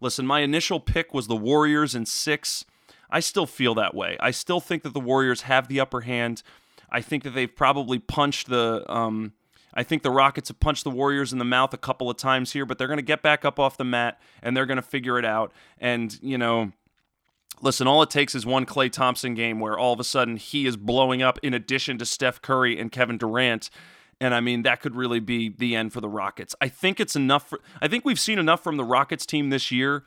listen, 0.00 0.26
my 0.26 0.40
initial 0.40 0.80
pick 0.80 1.14
was 1.14 1.28
the 1.28 1.36
Warriors 1.36 1.94
in 1.94 2.06
six. 2.06 2.64
I 3.08 3.20
still 3.20 3.46
feel 3.46 3.74
that 3.76 3.94
way. 3.94 4.16
I 4.20 4.30
still 4.30 4.60
think 4.60 4.82
that 4.82 4.94
the 4.94 5.00
Warriors 5.00 5.42
have 5.42 5.68
the 5.68 5.80
upper 5.80 6.00
hand. 6.00 6.42
I 6.90 7.00
think 7.00 7.22
that 7.24 7.30
they've 7.30 7.54
probably 7.54 7.98
punched 7.98 8.48
the. 8.48 8.84
Um, 8.92 9.32
I 9.74 9.82
think 9.82 10.02
the 10.02 10.10
Rockets 10.10 10.48
have 10.48 10.60
punched 10.60 10.84
the 10.84 10.90
Warriors 10.90 11.32
in 11.32 11.38
the 11.38 11.44
mouth 11.44 11.72
a 11.72 11.78
couple 11.78 12.10
of 12.10 12.16
times 12.16 12.52
here, 12.52 12.66
but 12.66 12.76
they're 12.76 12.88
going 12.88 12.98
to 12.98 13.02
get 13.02 13.22
back 13.22 13.44
up 13.44 13.58
off 13.58 13.78
the 13.78 13.84
mat 13.84 14.20
and 14.42 14.54
they're 14.56 14.66
going 14.66 14.76
to 14.76 14.82
figure 14.82 15.18
it 15.18 15.24
out. 15.24 15.52
And, 15.78 16.18
you 16.22 16.36
know, 16.36 16.72
listen, 17.62 17.86
all 17.86 18.02
it 18.02 18.10
takes 18.10 18.34
is 18.34 18.44
one 18.44 18.66
Klay 18.66 18.92
Thompson 18.92 19.34
game 19.34 19.60
where 19.60 19.78
all 19.78 19.94
of 19.94 20.00
a 20.00 20.04
sudden 20.04 20.36
he 20.36 20.66
is 20.66 20.76
blowing 20.76 21.22
up 21.22 21.38
in 21.42 21.54
addition 21.54 21.96
to 21.98 22.04
Steph 22.04 22.42
Curry 22.42 22.78
and 22.78 22.92
Kevin 22.92 23.16
Durant. 23.16 23.70
And 24.22 24.32
I 24.36 24.40
mean, 24.40 24.62
that 24.62 24.80
could 24.80 24.94
really 24.94 25.18
be 25.18 25.48
the 25.48 25.74
end 25.74 25.92
for 25.92 26.00
the 26.00 26.08
Rockets. 26.08 26.54
I 26.60 26.68
think 26.68 27.00
it's 27.00 27.16
enough. 27.16 27.48
For, 27.48 27.58
I 27.80 27.88
think 27.88 28.04
we've 28.04 28.20
seen 28.20 28.38
enough 28.38 28.62
from 28.62 28.76
the 28.76 28.84
Rockets 28.84 29.26
team 29.26 29.50
this 29.50 29.72
year 29.72 30.04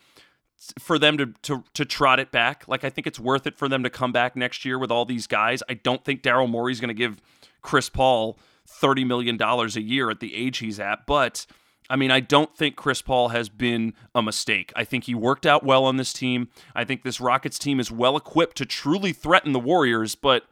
for 0.79 0.97
them 0.97 1.17
to, 1.17 1.33
to 1.41 1.65
to 1.73 1.83
trot 1.83 2.21
it 2.21 2.31
back. 2.31 2.65
Like 2.65 2.85
I 2.85 2.89
think 2.89 3.07
it's 3.07 3.19
worth 3.19 3.45
it 3.45 3.57
for 3.57 3.67
them 3.67 3.83
to 3.83 3.89
come 3.89 4.13
back 4.13 4.37
next 4.37 4.63
year 4.63 4.79
with 4.79 4.89
all 4.89 5.03
these 5.03 5.27
guys. 5.27 5.61
I 5.69 5.73
don't 5.73 6.05
think 6.05 6.23
Daryl 6.23 6.49
Morey's 6.49 6.79
going 6.79 6.87
to 6.87 6.93
give 6.93 7.21
Chris 7.61 7.89
Paul 7.89 8.39
thirty 8.65 9.03
million 9.03 9.35
dollars 9.35 9.75
a 9.75 9.81
year 9.81 10.09
at 10.09 10.21
the 10.21 10.33
age 10.33 10.59
he's 10.59 10.79
at, 10.79 11.05
but. 11.05 11.45
I 11.87 11.97
mean, 11.97 12.09
I 12.09 12.19
don't 12.19 12.57
think 12.57 12.75
Chris 12.75 13.03
Paul 13.03 13.27
has 13.27 13.47
been 13.47 13.93
a 14.15 14.23
mistake. 14.23 14.73
I 14.75 14.83
think 14.83 15.03
he 15.03 15.13
worked 15.13 15.45
out 15.45 15.63
well 15.63 15.85
on 15.85 15.97
this 15.97 16.13
team. 16.13 16.49
I 16.73 16.83
think 16.83 17.03
this 17.03 17.21
Rockets 17.21 17.59
team 17.59 17.79
is 17.79 17.91
well 17.91 18.17
equipped 18.17 18.57
to 18.57 18.65
truly 18.65 19.13
threaten 19.13 19.53
the 19.53 19.59
Warriors, 19.59 20.15
but 20.15 20.45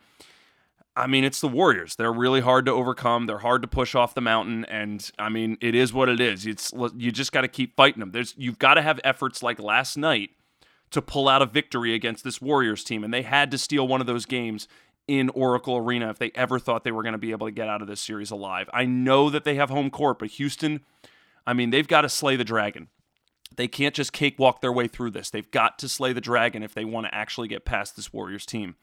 I 0.95 1.07
mean, 1.07 1.23
it's 1.23 1.41
the 1.41 1.47
Warriors. 1.47 1.95
They're 1.95 2.13
really 2.13 2.41
hard 2.41 2.65
to 2.67 2.71
overcome. 2.71 3.25
They're 3.25 3.39
hard 3.39 3.63
to 3.63 3.67
push 3.67 3.95
off 3.95 4.13
the 4.13 4.21
mountain, 4.21 4.63
and 4.65 5.09
I 5.17 5.29
mean, 5.29 5.57
it 5.59 5.73
is 5.73 5.91
what 5.91 6.07
it 6.07 6.19
is. 6.19 6.45
It's 6.45 6.71
you 6.95 7.11
just 7.11 7.31
got 7.31 7.41
to 7.41 7.47
keep 7.47 7.75
fighting 7.75 7.99
them. 7.99 8.11
There's 8.11 8.35
you've 8.37 8.59
got 8.59 8.75
to 8.75 8.81
have 8.83 8.99
efforts 9.03 9.41
like 9.41 9.59
last 9.59 9.97
night 9.97 10.31
to 10.91 11.01
pull 11.01 11.27
out 11.27 11.41
a 11.41 11.47
victory 11.47 11.95
against 11.95 12.23
this 12.23 12.39
Warriors 12.39 12.83
team, 12.83 13.03
and 13.03 13.11
they 13.11 13.23
had 13.23 13.49
to 13.51 13.57
steal 13.57 13.87
one 13.87 14.01
of 14.01 14.07
those 14.07 14.27
games 14.27 14.67
in 15.07 15.29
Oracle 15.29 15.77
Arena 15.77 16.09
if 16.11 16.19
they 16.19 16.31
ever 16.35 16.59
thought 16.59 16.83
they 16.83 16.91
were 16.91 17.03
going 17.03 17.13
to 17.13 17.17
be 17.17 17.31
able 17.31 17.47
to 17.47 17.51
get 17.51 17.67
out 17.67 17.81
of 17.81 17.87
this 17.87 17.99
series 17.99 18.29
alive. 18.29 18.69
I 18.71 18.85
know 18.85 19.29
that 19.31 19.43
they 19.43 19.55
have 19.55 19.69
home 19.69 19.89
court, 19.89 20.19
but 20.19 20.29
Houston, 20.29 20.81
I 21.47 21.53
mean, 21.53 21.71
they've 21.71 21.87
got 21.87 22.01
to 22.01 22.09
slay 22.09 22.35
the 22.35 22.43
dragon. 22.43 22.87
They 23.55 23.67
can't 23.67 23.93
just 23.93 24.13
cakewalk 24.13 24.61
their 24.61 24.71
way 24.71 24.87
through 24.87 25.11
this. 25.11 25.29
They've 25.29 25.49
got 25.49 25.77
to 25.79 25.89
slay 25.89 26.13
the 26.13 26.21
dragon 26.21 26.63
if 26.63 26.73
they 26.73 26.85
want 26.85 27.07
to 27.07 27.13
actually 27.13 27.47
get 27.47 27.65
past 27.65 27.95
this 27.95 28.13
Warriors 28.13 28.45
team. 28.45 28.75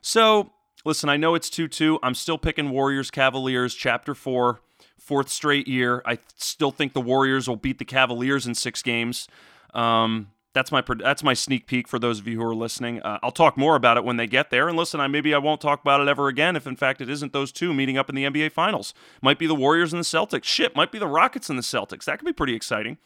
So 0.00 0.52
listen, 0.84 1.08
I 1.08 1.16
know 1.16 1.34
it's 1.34 1.50
2 1.50 1.68
2. 1.68 1.98
I'm 2.02 2.14
still 2.14 2.38
picking 2.38 2.70
Warriors 2.70 3.10
Cavaliers, 3.10 3.74
chapter 3.74 4.14
four, 4.14 4.60
fourth 4.98 5.28
straight 5.28 5.68
year. 5.68 6.02
I 6.06 6.18
still 6.36 6.70
think 6.70 6.92
the 6.92 7.00
Warriors 7.00 7.48
will 7.48 7.56
beat 7.56 7.78
the 7.78 7.84
Cavaliers 7.84 8.46
in 8.46 8.54
six 8.54 8.82
games. 8.82 9.28
Um, 9.74 10.28
that's 10.52 10.72
my 10.72 10.82
that's 10.98 11.22
my 11.22 11.34
sneak 11.34 11.66
peek 11.66 11.86
for 11.86 11.98
those 11.98 12.18
of 12.18 12.26
you 12.26 12.36
who 12.36 12.44
are 12.44 12.54
listening. 12.54 13.00
Uh, 13.02 13.18
I'll 13.22 13.30
talk 13.30 13.56
more 13.56 13.76
about 13.76 13.96
it 13.96 14.04
when 14.04 14.16
they 14.16 14.26
get 14.26 14.50
there. 14.50 14.68
And 14.68 14.76
listen, 14.76 15.00
I 15.00 15.06
maybe 15.06 15.32
I 15.32 15.38
won't 15.38 15.60
talk 15.60 15.80
about 15.80 16.00
it 16.00 16.08
ever 16.08 16.26
again 16.26 16.56
if 16.56 16.66
in 16.66 16.74
fact 16.74 17.00
it 17.00 17.08
isn't 17.08 17.32
those 17.32 17.52
two 17.52 17.72
meeting 17.72 17.96
up 17.96 18.08
in 18.08 18.16
the 18.16 18.24
NBA 18.24 18.50
Finals. 18.52 18.92
Might 19.22 19.38
be 19.38 19.46
the 19.46 19.54
Warriors 19.54 19.92
and 19.92 20.00
the 20.00 20.04
Celtics. 20.04 20.44
Shit, 20.44 20.74
might 20.74 20.90
be 20.90 20.98
the 20.98 21.06
Rockets 21.06 21.48
and 21.50 21.58
the 21.58 21.62
Celtics. 21.62 22.04
That 22.04 22.18
could 22.18 22.26
be 22.26 22.32
pretty 22.32 22.54
exciting. 22.54 22.98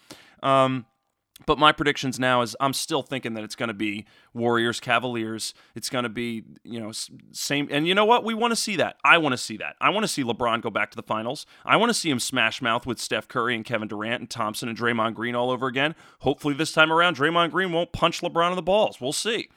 Um, 0.43 0.87
but 1.47 1.59
my 1.59 1.73
predictions 1.73 2.19
now 2.19 2.43
is 2.43 2.57
I'm 2.61 2.73
still 2.73 3.03
thinking 3.03 3.35
that 3.35 3.43
it's 3.43 3.57
going 3.57 3.69
to 3.69 3.75
be 3.75 4.07
Warriors 4.33 4.79
Cavaliers. 4.79 5.53
It's 5.75 5.91
going 5.91 6.05
to 6.05 6.09
be, 6.09 6.45
you 6.63 6.81
know, 6.81 6.93
same. 7.33 7.69
And 7.71 7.89
you 7.89 7.95
know 7.95 8.05
what? 8.05 8.25
We 8.25 8.35
want 8.35 8.53
to 8.53 8.57
see 8.57 8.77
that. 8.77 8.97
I 9.05 9.19
want 9.19 9.33
to 9.33 9.37
see 9.37 9.57
that. 9.57 9.75
I 9.81 9.91
want 9.91 10.05
to 10.05 10.09
see 10.09 10.23
LeBron 10.23 10.63
go 10.63 10.71
back 10.71 10.91
to 10.93 10.97
the 10.97 11.03
finals. 11.03 11.45
I 11.65 11.77
want 11.77 11.91
to 11.91 11.95
see 11.95 12.09
him 12.09 12.21
smash 12.21 12.63
mouth 12.63 12.87
with 12.87 13.01
Steph 13.01 13.27
Curry 13.27 13.57
and 13.57 13.65
Kevin 13.65 13.89
Durant 13.89 14.21
and 14.21 14.31
Thompson 14.31 14.69
and 14.69 14.79
Draymond 14.79 15.15
Green 15.15 15.35
all 15.35 15.51
over 15.51 15.67
again. 15.67 15.97
Hopefully 16.21 16.55
this 16.55 16.73
time 16.73 16.93
around, 16.93 17.17
Draymond 17.17 17.51
Green 17.51 17.73
won't 17.73 17.93
punch 17.93 18.21
LeBron 18.21 18.51
in 18.51 18.57
the 18.57 18.63
balls. 18.63 19.01
We'll 19.01 19.13
see. 19.13 19.49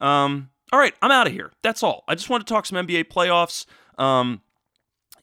Um, 0.00 0.48
all 0.72 0.78
right, 0.78 0.94
I'm 1.02 1.10
out 1.10 1.26
of 1.26 1.32
here. 1.34 1.52
That's 1.62 1.82
all. 1.82 2.04
I 2.08 2.14
just 2.14 2.30
want 2.30 2.46
to 2.46 2.52
talk 2.52 2.64
some 2.64 2.86
NBA 2.86 3.04
playoffs. 3.04 3.66
Um, 3.98 4.40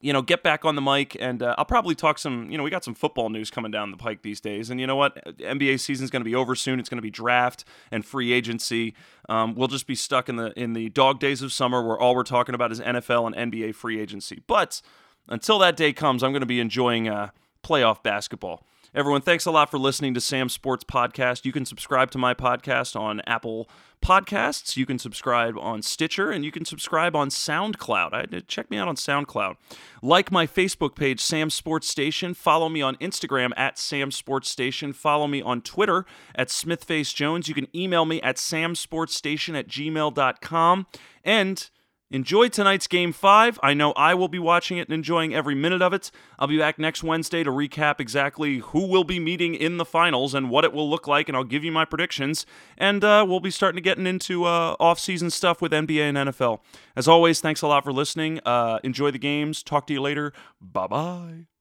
you 0.01 0.13
know, 0.13 0.22
get 0.22 0.44
back 0.44 0.66
on 0.66 0.75
the 0.75 0.82
mic 0.82 1.18
and 1.20 1.42
uh, 1.42 1.56
I'll 1.58 1.66
probably 1.66 1.96
talk 1.96 2.20
some, 2.20 2.50
you 2.50 2.58
know, 2.58 2.63
we 2.63 2.70
got 2.70 2.84
some 2.84 2.94
football 2.94 3.30
news 3.30 3.50
coming 3.50 3.72
down 3.72 3.92
the 3.92 3.98
pike 3.98 4.22
these 4.22 4.39
days. 4.39 4.70
And 4.70 4.80
you 4.80 4.88
know 4.88 4.96
what? 4.96 5.24
NBA 5.39 5.80
season's 5.80 6.10
going 6.10 6.22
to 6.22 6.30
be 6.30 6.36
over 6.36 6.56
soon. 6.56 6.80
It's 6.80 6.89
going 6.89 6.98
to 6.98 7.04
be 7.04 7.10
draft 7.10 7.66
and 7.92 8.06
free 8.06 8.32
agency. 8.32 8.94
Um, 9.30 9.56
we'll 9.56 9.68
just 9.68 9.88
be 9.88 9.96
stuck 9.96 10.30
in 10.30 10.36
the 10.36 10.58
in 10.60 10.74
the 10.74 10.89
dog 10.89 11.20
days 11.20 11.42
of 11.42 11.51
summer 11.51 11.86
where 11.86 12.00
all 12.00 12.16
we're 12.16 12.24
talking 12.24 12.56
about 12.56 12.72
is 12.72 12.80
NFL 12.80 13.34
and 13.34 13.51
NBA 13.51 13.75
free 13.75 14.00
agency. 14.00 14.42
But 14.48 14.82
until 15.27 15.60
that 15.60 15.75
day 15.75 15.94
comes, 15.94 16.24
I'm 16.24 16.32
going 16.32 16.42
to 16.42 16.46
be 16.46 16.60
enjoying 16.60 17.10
uh, 17.10 17.30
playoff 17.63 18.04
basketball. 18.04 18.66
Everyone, 18.96 19.22
thanks 19.22 19.46
a 19.46 19.51
lot 19.51 19.70
for 19.70 19.77
listening 19.77 20.13
to 20.13 20.22
Sam 20.22 20.50
Sports 20.50 20.84
Podcast. 20.84 21.46
You 21.46 21.51
can 21.51 21.65
subscribe 21.65 22.10
to 22.12 22.17
my 22.17 22.34
podcast 22.34 23.00
on 23.00 23.22
Apple 23.27 23.70
Podcasts. 24.01 24.77
You 24.77 24.86
can 24.86 24.98
subscribe 24.98 25.58
on 25.58 25.82
Stitcher, 25.82 26.32
and 26.32 26.46
you 26.46 26.51
can 26.51 26.63
subscribe 26.63 27.15
on 27.15 27.29
SoundCloud. 27.29 28.48
Check 28.48 28.72
me 28.72 28.77
out 28.77 28.88
on 28.88 28.96
SoundCloud. 28.96 29.58
Like 30.01 30.32
my 30.32 30.48
Facebook 30.48 30.96
page, 30.96 31.20
Sam 31.20 31.50
Sports 31.50 31.89
Station. 31.89 32.34
Follow 32.34 32.70
me 32.70 32.82
on 32.82 32.96
Instagram 32.96 33.51
at 33.58 33.77
Sam 33.77 34.10
Sports 34.10 34.50
Station. 34.50 34.94
Follow 34.94 35.27
me 35.27 35.41
on 35.41 35.62
Twitter 35.62 36.06
at 36.34 36.48
SmithFaceJones. 36.48 37.48
You 37.48 37.53
can 37.53 37.67
email 37.75 38.06
me 38.06 38.22
at 38.22 38.38
samsportstation 38.38 39.58
at 39.58 39.67
gmail.com. 39.67 40.88
And 41.25 41.70
Enjoy 42.10 42.48
tonight's 42.48 42.88
game 42.88 43.12
five. 43.12 43.60
I 43.62 43.74
know 43.74 43.92
I 43.94 44.14
will 44.14 44.30
be 44.30 44.40
watching 44.40 44.78
it 44.78 44.88
and 44.88 44.94
enjoying 44.94 45.36
every 45.36 45.56
minute 45.56 45.82
of 45.82 45.92
it. 45.92 46.10
I'll 46.40 46.48
be 46.48 46.58
back 46.58 46.80
next 46.80 47.04
Wednesday 47.04 47.44
to 47.44 47.52
recap 47.52 48.00
exactly 48.00 48.60
who 48.60 48.88
will 48.88 49.04
be 49.04 49.20
meeting 49.20 49.56
in 49.56 49.76
the 49.76 49.84
finals 49.84 50.34
and 50.34 50.50
what 50.50 50.64
it 50.64 50.72
will 50.72 50.90
look 50.90 51.06
like, 51.06 51.28
and 51.28 51.36
I'll 51.36 51.44
give 51.44 51.66
you 51.66 51.72
my 51.72 51.84
predictions. 51.84 52.46
And 52.78 53.04
uh, 53.04 53.26
we'll 53.28 53.42
be 53.42 53.52
starting 53.52 53.76
to 53.76 53.82
getting 53.82 54.08
into 54.08 54.46
uh, 54.46 54.78
off-season 54.80 55.32
stuff 55.32 55.62
with 55.62 55.74
NBA 55.74 56.02
and 56.02 56.18
NFL. 56.30 56.60
As 56.96 57.10
always, 57.10 57.42
thanks 57.42 57.62
a 57.62 57.68
lot 57.68 57.84
for 57.84 57.92
listening. 57.92 58.40
Uh, 58.46 58.80
enjoy 58.86 59.12
the 59.12 59.20
games. 59.20 59.62
Talk 59.62 59.86
to 59.88 59.94
you 59.94 60.02
later. 60.02 60.32
Bye 60.62 60.88
bye. 60.88 61.57